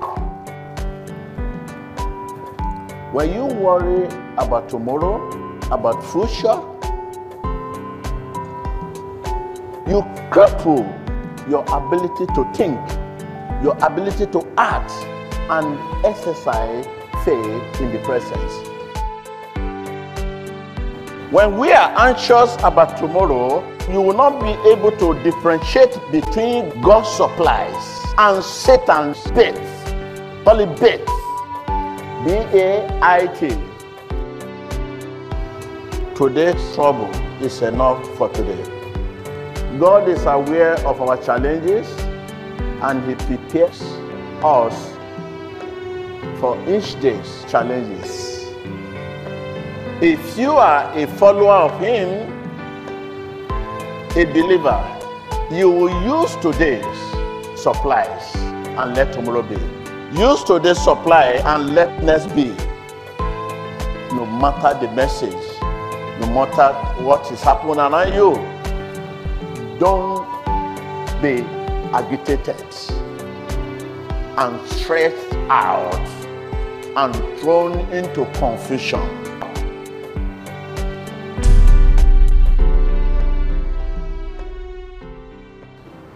When 3.11 3.33
you 3.33 3.43
worry 3.47 4.05
about 4.37 4.69
tomorrow, 4.69 5.27
about 5.69 6.01
future, 6.01 6.55
you 9.91 10.03
cripple 10.31 10.87
your 11.49 11.65
ability 11.67 12.27
to 12.33 12.49
think, 12.55 12.79
your 13.61 13.75
ability 13.83 14.27
to 14.27 14.47
act, 14.57 14.89
and 15.49 15.77
exercise 16.05 16.87
faith 17.25 17.81
in 17.81 17.91
the 17.91 17.99
presence. 18.03 18.69
When 21.31 21.57
we 21.57 21.71
are 21.71 21.93
anxious 21.97 22.55
about 22.63 22.97
tomorrow, 22.97 23.63
you 23.91 24.01
will 24.01 24.15
not 24.15 24.41
be 24.41 24.51
able 24.71 24.91
to 24.97 25.13
differentiate 25.23 25.95
between 26.11 26.81
God's 26.81 27.09
supplies 27.09 27.75
and 28.17 28.43
Satan's 28.43 29.23
bait. 29.31 29.55
Call 30.43 30.59
it 30.59 30.79
bait. 30.79 31.05
B 32.25 32.31
A 32.59 32.99
I 33.01 33.27
T. 33.39 33.49
Today's 36.15 36.75
trouble 36.75 37.09
is 37.41 37.61
enough 37.61 38.05
for 38.17 38.29
today. 38.29 38.63
God 39.79 40.09
is 40.09 40.25
aware 40.25 40.77
of 40.85 40.99
our 40.99 41.15
challenges 41.17 41.87
and 42.81 43.07
He 43.07 43.15
prepares 43.25 43.81
us 44.43 44.98
for 46.39 46.57
each 46.69 46.99
day's 47.01 47.45
challenges. 47.49 48.47
If 50.01 50.37
you 50.37 50.51
are 50.51 50.91
a 50.97 51.05
follower 51.17 51.69
of 51.69 51.79
Him, 51.81 52.31
a 54.15 54.25
believer, 54.25 54.99
you 55.51 55.69
will 55.69 56.21
use 56.21 56.35
today's 56.37 56.85
supplies 57.61 58.35
and 58.35 58.95
let 58.95 59.11
tomorrow 59.11 59.41
be. 59.41 59.57
Use 60.17 60.43
today's 60.43 60.79
supply 60.81 61.41
and 61.43 61.75
let 61.75 62.01
next 62.03 62.33
be. 62.33 62.45
No 64.15 64.25
matter 64.25 64.79
the 64.79 64.91
message, 64.93 65.33
no 66.21 66.27
matter 66.33 66.73
what 67.03 67.29
is 67.31 67.41
happening 67.41 67.77
around 67.77 68.13
you, 68.13 68.33
don't 69.79 70.25
be 71.21 71.41
agitated 71.93 72.55
and 74.37 74.67
stressed 74.69 75.33
out 75.49 76.18
and 76.99 77.15
thrown 77.39 77.79
into 77.93 78.25
confusion. 78.33 78.99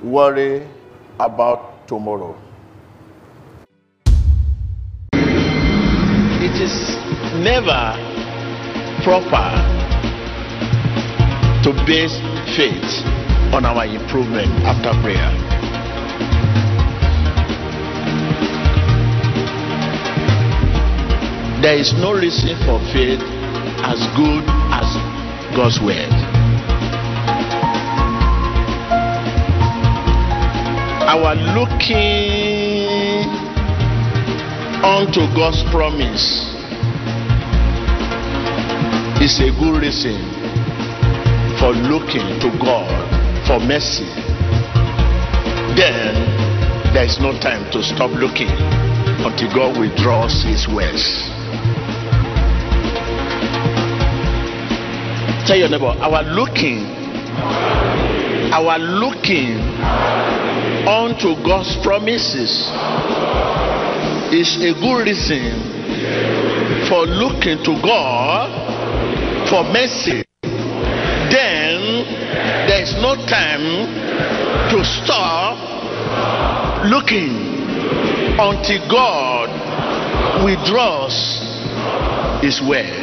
Worry 0.04 0.68
about 1.22 1.88
tomorrow. 1.88 2.36
It 6.44 6.56
is 6.60 6.76
never 7.40 7.96
proper 9.06 9.48
to 11.64 11.72
base 11.88 12.20
faith 12.58 13.06
on 13.56 13.64
our 13.64 13.86
improvement 13.86 14.52
after 14.66 14.92
prayer. 15.02 15.53
There 21.64 21.78
is 21.78 21.94
no 21.94 22.12
reason 22.12 22.58
for 22.68 22.78
faith 22.92 23.24
as 23.88 23.96
good 24.20 24.44
as 24.68 24.84
God's 25.56 25.80
word. 25.80 26.12
Our 31.08 31.36
looking 31.56 33.32
unto 34.84 35.24
God's 35.34 35.64
promise 35.72 36.52
is 39.24 39.40
a 39.40 39.56
good 39.58 39.80
reason 39.82 40.20
for 41.64 41.72
looking 41.72 42.28
to 42.44 42.52
God 42.60 42.92
for 43.48 43.64
mercy. 43.64 44.12
Then 45.80 46.12
there 46.94 47.06
is 47.06 47.22
no 47.22 47.32
time 47.40 47.72
to 47.72 47.82
stop 47.82 48.12
looking 48.12 48.52
until 49.24 49.48
God 49.56 49.80
withdraws 49.80 50.44
his 50.44 50.68
words. 50.68 51.33
Tell 55.46 55.58
your 55.58 55.68
neighbor, 55.68 55.88
our 56.00 56.24
looking, 56.24 56.86
our 58.54 58.80
looking 58.80 59.60
unto 60.88 61.36
God's 61.44 61.76
promises 61.84 62.72
is 64.32 64.56
a 64.64 64.72
good 64.80 65.04
reason 65.04 65.60
for 66.88 67.06
looking 67.06 67.62
to 67.66 67.76
God 67.84 68.48
for 69.50 69.66
mercy. 69.66 70.24
Then 71.28 72.08
there 72.68 72.82
is 72.82 72.94
no 73.02 73.16
time 73.28 73.92
to 74.72 74.86
stop 74.86 75.58
looking 76.86 77.36
until 78.40 78.80
God 78.90 79.50
withdraws 80.46 81.42
his 82.42 82.62
word. 82.62 83.03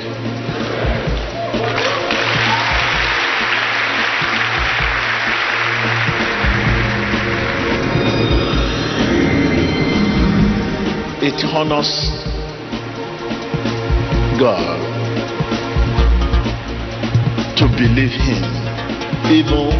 It 11.32 11.44
honors 11.54 12.10
God 14.36 14.80
to 17.56 17.68
believe 17.78 18.10
Him, 18.10 18.42
even 19.30 19.70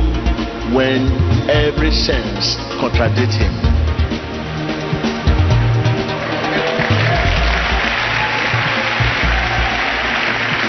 when 0.72 1.10
every 1.50 1.90
sense 1.90 2.54
contradicts 2.78 3.34
Him. 3.34 3.52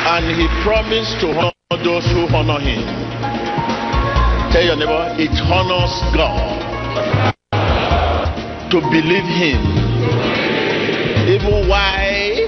And 0.09 0.25
He 0.35 0.47
promised 0.63 1.19
to 1.21 1.29
honor 1.37 1.83
those 1.83 2.05
who 2.07 2.25
honor 2.35 2.59
Him. 2.59 2.81
Tell 4.51 4.63
your 4.65 4.75
neighbor, 4.77 5.15
it 5.19 5.31
honors 5.45 5.93
God 6.17 6.61
to 8.71 8.79
believe 8.89 9.25
him. 9.25 9.90
Why 11.43 12.47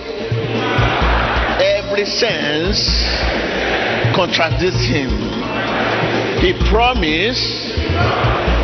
every 1.59 2.05
sense 2.05 2.79
contradicts 4.15 4.85
him. 4.85 5.09
He 6.39 6.53
promised 6.69 7.75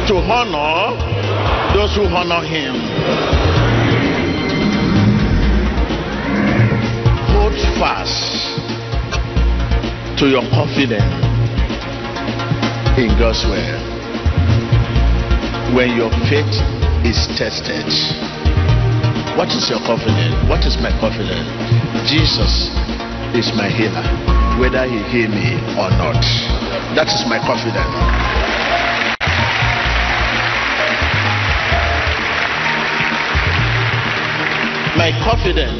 to 0.07 0.17
honor 0.17 0.97
those 1.73 1.95
who 1.95 2.05
honor 2.05 2.45
him. 2.45 2.75
Hold 7.33 7.55
fast 7.79 8.59
to 10.19 10.27
your 10.27 10.43
confidence 10.51 11.03
in 12.97 13.09
God's 13.17 13.43
word. 13.45 13.79
When 15.73 15.95
your 15.95 16.11
faith 16.29 16.61
is 17.05 17.27
tested, 17.37 17.85
what 19.39 19.55
is 19.55 19.69
your 19.69 19.79
confidence? 19.87 20.35
What 20.51 20.67
is 20.67 20.75
my 20.83 20.91
confidence? 20.99 21.47
Jesus 22.03 22.67
is 23.31 23.55
my 23.55 23.71
healer, 23.71 24.03
whether 24.59 24.83
he 24.83 24.99
heal 25.07 25.31
me 25.31 25.55
or 25.79 25.87
not. 25.95 26.19
That 26.91 27.07
is 27.07 27.23
my 27.23 27.39
confidence. 27.39 27.87
My 34.99 35.15
confidence, 35.23 35.79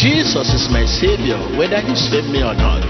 Jesus 0.00 0.48
is 0.48 0.72
my 0.72 0.88
savior, 0.88 1.36
whether 1.60 1.84
he 1.84 1.94
saved 1.94 2.32
me 2.32 2.40
or 2.40 2.56
not. 2.56 2.80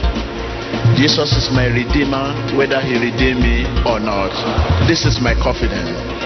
Jesus 0.94 1.34
is 1.34 1.50
my 1.50 1.66
redeemer, 1.66 2.30
whether 2.54 2.78
he 2.80 2.94
redeemed 2.94 3.42
me 3.42 3.66
or 3.82 3.98
not. 3.98 4.30
This 4.86 5.04
is 5.04 5.18
my 5.20 5.34
confidence. 5.34 6.19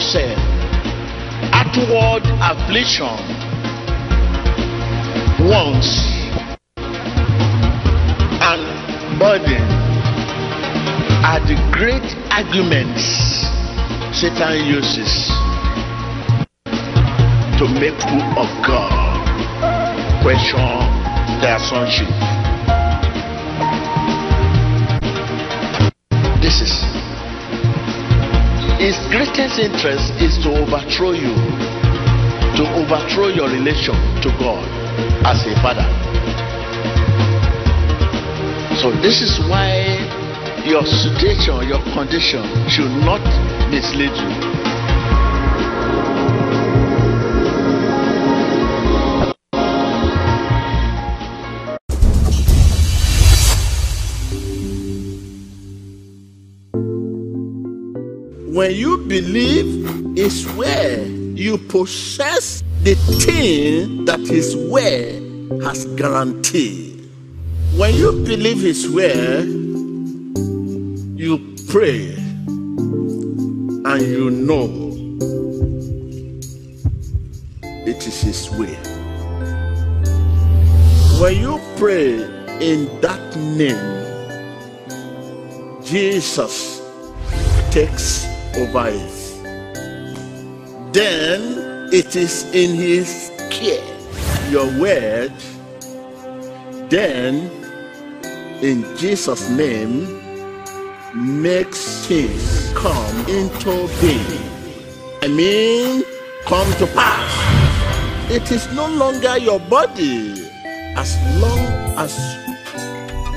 Said, 0.00 0.38
outward 1.52 2.22
affliction 2.40 3.18
wants 5.50 5.90
and 8.40 9.18
burden 9.18 9.60
are 11.26 11.40
the 11.40 11.56
great 11.72 12.14
arguments 12.30 13.02
Satan 14.16 14.66
uses 14.66 15.28
to 17.58 17.66
make 17.80 17.98
fool 18.00 18.22
of 18.38 18.48
God 18.64 20.22
question 20.22 20.60
their 21.42 21.58
sonship. 21.58 22.37
His 28.88 28.96
greatest 29.12 29.58
interest 29.58 30.14
is 30.16 30.38
to 30.38 30.48
overthrow 30.48 31.12
you, 31.12 31.36
to 32.56 32.64
overthrow 32.80 33.28
your 33.28 33.46
relation 33.46 33.92
to 34.24 34.32
God 34.40 34.64
as 35.28 35.44
a 35.44 35.52
father. 35.60 35.84
So 38.80 38.90
this 39.02 39.20
is 39.20 39.38
why 39.40 39.92
your 40.64 40.86
situation, 40.86 41.68
your 41.68 41.82
condition 41.92 42.40
should 42.66 42.88
not 43.04 43.20
mislead 43.68 44.16
you. 44.16 44.67
When 58.58 58.74
you 58.74 58.98
believe 58.98 60.18
is 60.18 60.44
where 60.56 61.04
you 61.06 61.58
possess 61.58 62.64
the 62.82 62.96
thing 63.22 64.04
that 64.06 64.18
His 64.18 64.56
word 64.56 65.62
has 65.62 65.84
guaranteed. 65.94 67.08
When 67.76 67.94
you 67.94 68.10
believe 68.10 68.60
His 68.60 68.90
word, 68.90 69.46
you 71.16 71.54
pray 71.68 72.16
and 73.86 74.02
you 74.02 74.28
know 74.28 74.66
it 77.62 78.04
is 78.08 78.20
His 78.22 78.50
way. 78.58 78.74
When 81.22 81.36
you 81.38 81.60
pray 81.76 82.14
in 82.58 83.00
that 83.02 83.36
name, 83.36 83.78
Jesus 85.84 86.82
takes 87.70 88.27
over 88.58 88.88
it. 88.88 89.28
Then 90.92 91.92
it 91.92 92.16
is 92.16 92.44
in 92.54 92.74
His 92.74 93.30
care, 93.50 93.82
your 94.50 94.66
word. 94.80 95.32
Then, 96.90 97.50
in 98.62 98.84
Jesus' 98.96 99.48
name, 99.50 100.18
makes 101.14 102.06
things 102.06 102.72
come 102.74 103.16
into 103.28 103.88
being. 104.00 104.48
I 105.22 105.28
mean, 105.28 106.04
come 106.44 106.70
to 106.74 106.86
pass. 106.88 108.30
It 108.30 108.50
is 108.50 108.66
no 108.74 108.86
longer 108.88 109.38
your 109.38 109.60
body 109.60 110.34
as 110.96 111.16
long 111.40 111.58
as 111.96 112.12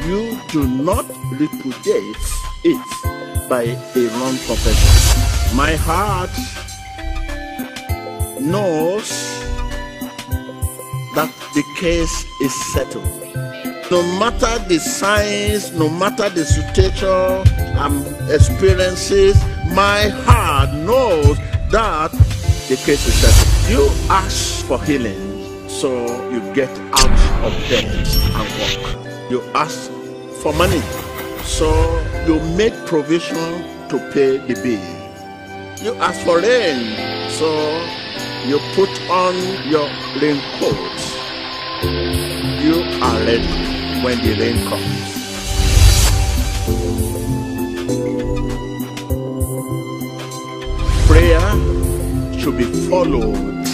you 0.06 0.38
do 0.50 0.68
not 0.68 1.06
repudiate 1.40 2.16
it 2.64 3.50
by 3.50 3.64
a 3.64 4.08
wrong 4.18 4.38
confession. 4.48 5.11
My 5.54 5.76
heart 5.76 6.32
knows 8.40 9.10
that 11.14 11.30
the 11.54 11.64
case 11.78 12.26
is 12.42 12.74
settled. 12.74 13.04
No 13.92 14.02
matter 14.18 14.64
the 14.70 14.80
signs, 14.80 15.74
no 15.74 15.90
matter 15.90 16.30
the 16.30 16.46
situation 16.46 17.46
and 17.78 18.32
experiences, 18.32 19.36
my 19.76 20.08
heart 20.24 20.74
knows 20.74 21.38
that 21.72 22.12
the 22.70 22.78
case 22.86 23.06
is 23.06 23.14
settled. 23.16 23.70
You 23.70 23.90
ask 24.10 24.66
for 24.66 24.82
healing, 24.82 25.68
so 25.68 25.92
you 26.32 26.40
get 26.54 26.70
out 26.94 27.44
of 27.44 27.52
bed 27.68 27.86
and 27.86 28.48
walk. 28.58 29.30
You 29.30 29.42
ask 29.54 29.92
for 30.42 30.54
money, 30.54 30.82
so 31.44 31.70
you 32.26 32.40
make 32.56 32.74
provision 32.86 33.68
to 33.90 34.00
pay 34.14 34.38
the 34.38 34.54
bill. 34.64 35.01
You 35.84 35.96
ask 35.96 36.22
for 36.22 36.40
rain, 36.40 36.96
so 37.32 37.50
you 38.46 38.60
put 38.76 38.90
on 39.10 39.34
your 39.68 39.90
raincoat. 40.22 40.78
You 42.62 42.84
are 43.02 43.18
ready 43.26 44.04
when 44.04 44.22
the 44.22 44.36
rain 44.38 44.58
comes. 44.70 45.02
Prayer 51.08 51.50
should 52.40 52.58
be 52.60 52.66
followed 52.88 53.66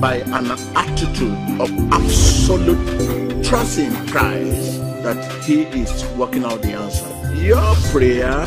by 0.00 0.16
an 0.26 0.50
attitude 0.74 1.38
of 1.60 1.70
absolute 1.92 3.44
trust 3.44 3.78
in 3.78 3.94
Christ 4.08 4.80
that 5.04 5.44
He 5.44 5.62
is 5.62 6.04
working 6.16 6.44
out 6.44 6.62
the 6.62 6.72
answer. 6.72 7.06
Your 7.36 7.76
prayer 7.92 8.44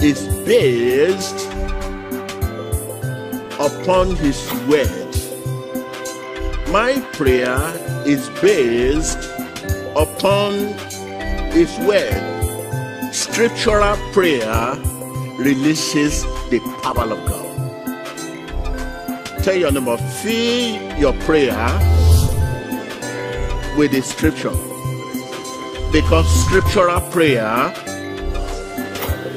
is 0.00 0.26
based 0.46 1.45
upon 3.66 4.14
His 4.16 4.38
word. 4.68 5.10
My 6.70 7.00
prayer 7.12 7.58
is 8.06 8.30
based 8.40 9.18
upon 9.96 10.52
His 11.50 11.76
word. 11.80 12.22
Scriptural 13.12 13.96
prayer 14.12 14.74
releases 15.38 16.22
the 16.50 16.60
power 16.82 17.10
of 17.10 17.18
God. 17.28 17.44
Tell 19.42 19.56
your 19.56 19.72
number, 19.72 19.96
fill 19.96 20.98
your 20.98 21.12
prayer 21.24 21.66
with 23.76 23.90
the 23.90 24.02
scripture. 24.02 24.54
Because 25.92 26.26
scriptural 26.44 27.00
prayer 27.10 27.72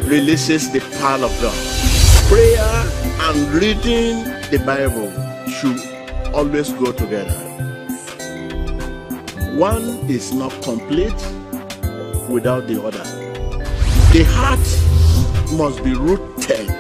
releases 0.04 0.72
the 0.72 0.82
power 1.00 1.26
of 1.26 1.42
God. 1.42 1.58
Prayer 2.28 2.99
and 3.30 3.48
reading 3.54 4.24
the 4.50 4.58
Bible 4.66 5.12
should 5.48 5.80
always 6.34 6.74
go 6.74 6.92
together. 6.92 7.38
One 9.56 9.84
is 10.10 10.34
not 10.34 10.52
complete 10.64 11.14
without 12.28 12.66
the 12.66 12.82
other. 12.84 13.04
The 14.14 14.24
heart 14.30 14.66
must 15.54 15.84
be 15.84 15.94
rooted 15.94 16.72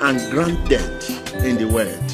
and 0.00 0.30
grounded 0.30 1.02
in 1.44 1.58
the 1.58 1.66
word 1.66 2.08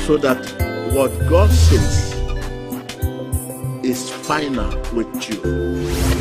so 0.00 0.18
that 0.18 0.44
what 0.92 1.10
God 1.30 1.48
says 1.48 2.12
is 3.82 4.10
final 4.10 4.68
with 4.92 5.08
you. 5.30 5.40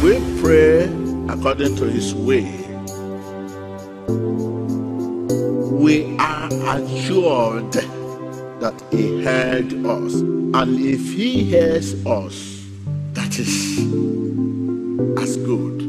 We 0.01 0.41
pray 0.41 0.85
according 1.27 1.75
to 1.75 1.83
his 1.89 2.15
way. 2.15 2.64
Assured 6.63 7.71
that 8.61 8.81
he 8.91 9.23
heard 9.23 9.73
us. 9.85 10.13
And 10.15 10.79
if 10.79 11.13
he 11.13 11.43
hears 11.43 11.93
us, 12.05 12.65
that 13.13 13.37
is 13.39 13.79
as 15.21 15.37
good 15.37 15.81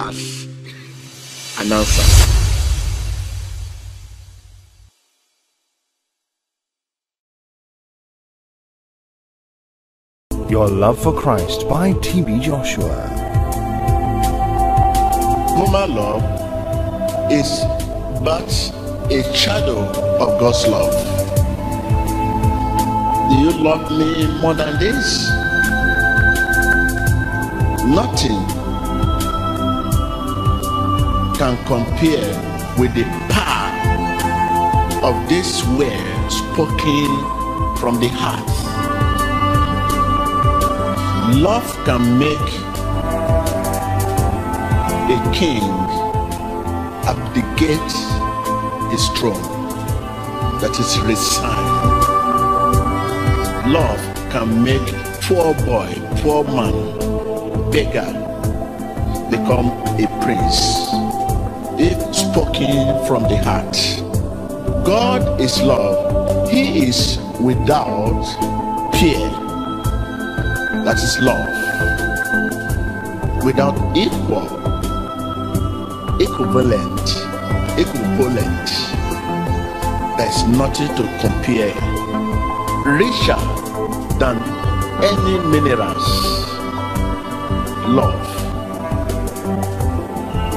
as 0.00 0.46
an 1.60 1.72
answer. 1.72 2.32
Your 10.48 10.68
Love 10.68 11.02
for 11.02 11.18
Christ 11.18 11.66
by 11.68 11.92
TB 11.94 12.42
Joshua. 12.42 13.08
Human 15.56 15.94
love 15.94 16.22
is 17.32 17.64
but 18.22 18.81
a 19.12 19.34
shadow 19.34 19.78
of 20.20 20.40
God's 20.40 20.66
love. 20.66 20.94
Do 23.28 23.34
you 23.36 23.50
love 23.62 23.90
me 23.90 24.40
more 24.40 24.54
than 24.54 24.78
this? 24.78 25.28
Nothing 27.84 28.40
can 31.36 31.56
compare 31.66 32.32
with 32.78 32.94
the 32.94 33.04
power 33.28 33.72
of 35.02 35.28
this 35.28 35.62
word 35.76 36.30
spoken 36.30 37.10
from 37.76 38.00
the 38.00 38.08
heart. 38.08 38.48
Love 41.36 41.68
can 41.84 42.18
make 42.18 42.48
a 45.10 45.32
king 45.34 45.62
abdicate 47.04 48.11
his 48.92 49.04
strong, 49.06 49.42
that 50.60 50.78
is 50.78 51.00
resign. 51.00 51.92
Love 53.72 54.00
can 54.30 54.62
make 54.64 54.86
poor 55.22 55.54
boy, 55.66 55.92
poor 56.22 56.44
man, 56.44 56.74
beggar 57.72 58.12
become 59.30 59.68
a 60.00 60.06
prince 60.24 60.88
if 61.80 61.98
spoken 62.14 63.06
from 63.06 63.24
the 63.24 63.38
heart. 63.44 63.76
God 64.84 65.40
is 65.40 65.62
love. 65.62 66.50
He 66.50 66.86
is 66.88 67.18
without 67.40 68.24
fear. 69.00 69.30
That 70.84 70.96
is 70.98 71.18
love. 71.20 71.74
Without 73.44 73.76
equal, 73.96 74.48
equivalent, 76.20 77.21
equivalent. 77.78 78.68
There's 80.18 80.44
nothing 80.48 80.88
to 80.96 81.04
compare. 81.20 81.74
Richer 82.86 83.40
than 84.18 84.38
any 85.02 85.38
minerals. 85.48 86.06
Love. 87.88 88.28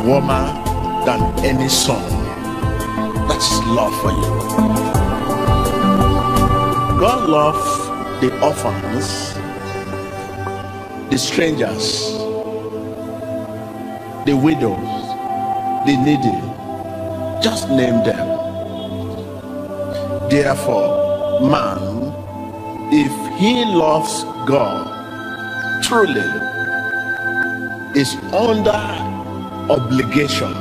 Warmer 0.05 0.45
than 1.05 1.21
any 1.45 1.69
sun. 1.69 2.03
That's 3.27 3.59
love 3.67 3.93
for 4.01 4.11
you. 4.11 4.31
God 6.99 7.29
loves 7.29 8.21
the 8.21 8.31
orphans, 8.41 9.33
the 11.09 11.17
strangers, 11.17 12.17
the 14.25 14.33
widows, 14.33 14.89
the 15.85 15.97
needy. 16.05 16.44
Just 17.45 17.69
name 17.69 18.03
them. 18.03 18.53
Therefore, 20.29 21.41
man, 21.41 22.13
if 22.91 23.13
he 23.39 23.65
loves 23.65 24.23
God 24.47 25.09
truly, 25.83 26.21
is 27.95 28.15
under 28.33 28.81
obligation 29.69 30.53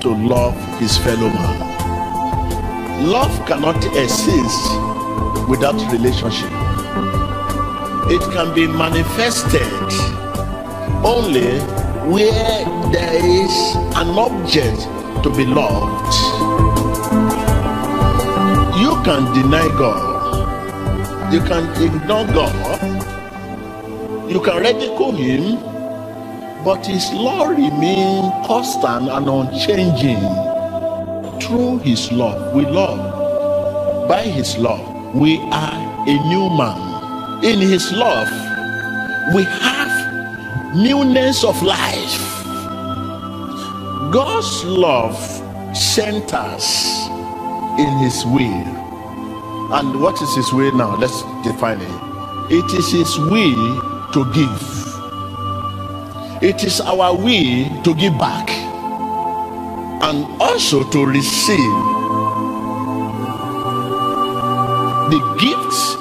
to 0.00 0.10
love 0.10 0.56
his 0.80 0.98
fellow 0.98 1.30
man. 1.30 1.86
Love 3.06 3.34
cannot 3.46 3.84
exist 3.96 4.70
without 5.48 5.76
relationship. 5.92 6.52
It 8.10 8.22
can 8.34 8.54
be 8.54 8.66
manifested 8.68 9.72
only 11.04 11.58
where 12.06 12.64
there 12.92 13.16
is 13.24 13.54
an 13.96 14.10
object 14.18 14.82
to 15.24 15.30
be 15.36 15.46
loved. 15.46 16.14
You 18.78 18.94
can 19.04 19.24
deny 19.34 19.68
God, 19.78 20.32
you 21.32 21.40
can 21.40 21.64
ignore 21.82 22.26
God, 22.28 23.02
you 24.30 24.40
can 24.40 24.58
ridicule 24.62 25.12
Him, 25.12 25.58
but 26.64 26.86
His 26.86 27.12
law 27.12 27.46
remains 27.48 28.32
constant 28.46 29.08
and 29.10 29.28
unchanging. 29.28 30.22
Through 31.40 31.78
His 31.80 32.12
love, 32.12 32.54
we 32.54 32.66
love. 32.66 33.28
By 34.08 34.22
His 34.22 34.58
love, 34.58 34.82
we 35.14 35.38
are 35.52 35.78
a 36.08 36.16
new 36.28 36.50
man. 36.56 37.44
In 37.44 37.60
His 37.60 37.92
love, 37.92 38.28
we 39.34 39.44
have 39.44 39.75
newness 40.76 41.44
of 41.44 41.62
life. 41.62 42.44
God's 44.12 44.64
love 44.64 45.16
centers 45.76 47.08
in 47.78 47.98
His 47.98 48.24
will. 48.26 48.94
And 49.72 50.00
what 50.00 50.20
is 50.22 50.34
His 50.36 50.52
will 50.52 50.72
now? 50.76 50.96
Let's 50.96 51.22
define 51.44 51.80
it. 51.80 52.54
It 52.54 52.72
is 52.74 52.92
His 52.92 53.18
will 53.18 53.82
to 54.12 54.32
give, 54.34 55.06
it 56.42 56.64
is 56.64 56.80
our 56.80 57.16
will 57.16 57.82
to 57.84 57.94
give 57.94 58.18
back 58.18 58.50
and 59.88 60.26
also 60.40 60.84
to 60.90 61.06
receive 61.06 61.74
the 64.94 65.20
gifts 65.40 65.96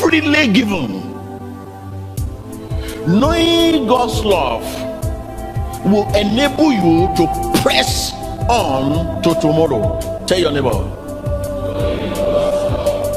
freely 0.00 0.48
given. 0.52 1.01
Knowing 3.06 3.86
God's 3.86 4.24
love 4.24 4.64
will 5.84 6.08
enable 6.16 6.72
you 6.72 7.08
to 7.16 7.26
press 7.62 8.12
on 8.48 9.22
to 9.22 9.34
tomorrow. 9.40 10.00
Tell 10.26 10.38
your 10.38 10.52
neighbor. 10.52 10.70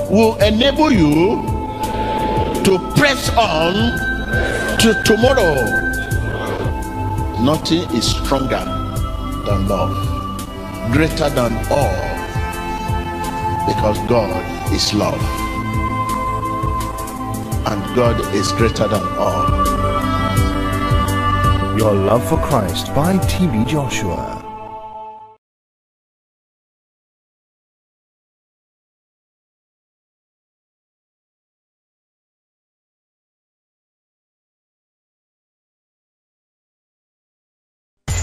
Will 0.09 0.37
enable 0.43 0.91
you 0.91 1.43
to 2.63 2.79
press 2.97 3.29
on 3.37 3.73
to 4.79 4.93
tomorrow. 5.05 5.55
Nothing 7.43 7.83
is 7.95 8.07
stronger 8.09 8.65
than 9.45 9.67
love, 9.67 9.95
greater 10.93 11.29
than 11.29 11.53
all, 11.71 12.31
because 13.67 13.97
God 14.09 14.73
is 14.73 14.93
love. 14.93 15.21
And 17.67 17.95
God 17.95 18.19
is 18.35 18.51
greater 18.53 18.87
than 18.87 19.03
all. 19.17 19.54
Your 21.77 21.93
Love 21.93 22.27
for 22.29 22.37
Christ 22.37 22.93
by 22.95 23.17
TB 23.17 23.67
Joshua. 23.67 24.41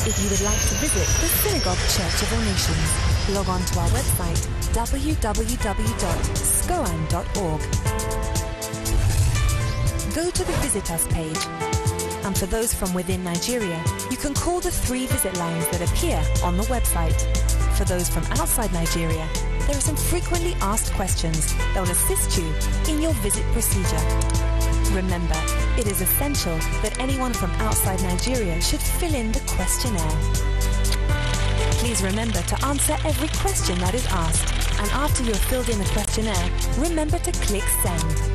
If 0.05 0.19
you 0.19 0.31
would 0.31 0.41
like 0.41 0.59
to 0.59 0.75
visit 0.77 1.07
the 1.21 1.29
Synagogue 1.29 1.77
Church 1.93 2.23
of 2.23 2.33
All 2.33 2.41
Nations, 2.41 2.91
log 3.35 3.49
on 3.49 3.63
to 3.67 3.79
our 3.81 3.89
website 3.89 4.49
www.scoan.org. 4.73 5.23
Go 10.15 10.31
to 10.31 10.45
the 10.45 10.53
Visit 10.53 10.91
Us 10.91 11.07
page. 11.09 11.82
And 12.25 12.37
for 12.39 12.47
those 12.47 12.73
from 12.73 12.95
within 12.95 13.25
Nigeria, 13.25 13.83
you 14.11 14.17
can 14.17 14.35
call 14.35 14.61
the 14.61 14.71
three 14.71 15.07
visit 15.07 15.37
lines 15.37 15.67
that 15.69 15.83
appear 15.83 16.23
on 16.45 16.57
the 16.57 16.63
website. 16.65 17.21
For 17.77 17.85
those 17.85 18.09
from 18.09 18.25
outside 18.39 18.73
Nigeria, 18.73 19.29
there 19.67 19.77
are 19.77 19.81
some 19.81 19.97
frequently 19.97 20.55
asked 20.61 20.93
questions 20.95 21.55
that 21.75 21.81
will 21.81 21.91
assist 21.91 22.39
you 22.39 22.47
in 22.93 23.03
your 23.03 23.13
visit 23.15 23.45
procedure. 23.53 24.03
Remember, 24.95 25.41
it 25.79 25.87
is 25.87 26.01
essential 26.01 26.57
that 26.83 26.97
anyone 27.01 27.33
from 27.33 27.51
outside 27.53 28.01
Nigeria 28.03 28.61
should 28.61 28.81
fill 28.81 29.15
in 29.15 29.33
the 29.33 29.41
questionnaire. 29.57 30.19
Please 31.81 32.03
remember 32.03 32.41
to 32.43 32.65
answer 32.67 32.97
every 33.05 33.29
question 33.41 33.79
that 33.81 33.95
is 33.95 34.07
asked, 34.07 34.53
and 34.81 34.91
after 34.91 35.25
you 35.25 35.33
have 35.33 35.41
filled 35.45 35.69
in 35.69 35.79
the 35.79 35.85
questionnaire, 35.87 36.51
remember 36.79 37.19
to 37.19 37.33
click 37.33 37.65
send. 37.83 38.32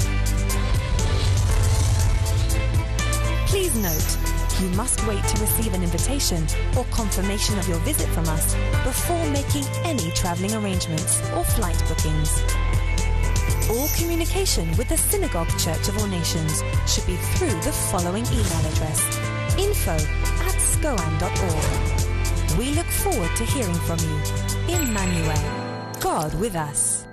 Please 3.57 3.75
note, 3.75 4.61
you 4.61 4.69
must 4.77 5.03
wait 5.07 5.23
to 5.23 5.41
receive 5.41 5.73
an 5.73 5.81
invitation 5.81 6.45
or 6.77 6.83
confirmation 6.91 7.57
of 7.57 7.67
your 7.67 7.79
visit 7.79 8.07
from 8.09 8.29
us 8.29 8.53
before 8.83 9.25
making 9.31 9.63
any 9.83 10.11
travelling 10.11 10.53
arrangements 10.53 11.19
or 11.31 11.43
flight 11.43 11.83
bookings. 11.87 12.39
All 13.71 13.87
communication 13.97 14.69
with 14.77 14.89
the 14.89 14.97
Synagogue 14.97 15.49
Church 15.57 15.87
of 15.87 15.97
All 15.97 16.05
Nations 16.05 16.61
should 16.85 17.07
be 17.07 17.15
through 17.15 17.59
the 17.61 17.71
following 17.89 18.27
email 18.27 18.65
address 18.73 19.01
info 19.57 19.95
at 19.95 20.57
scoan.org. 20.69 22.59
We 22.59 22.75
look 22.75 22.85
forward 22.85 23.35
to 23.37 23.43
hearing 23.43 23.73
from 23.73 23.97
you. 23.97 24.21
Emmanuel, 24.71 25.99
God 25.99 26.31
with 26.35 26.55
us. 26.55 27.06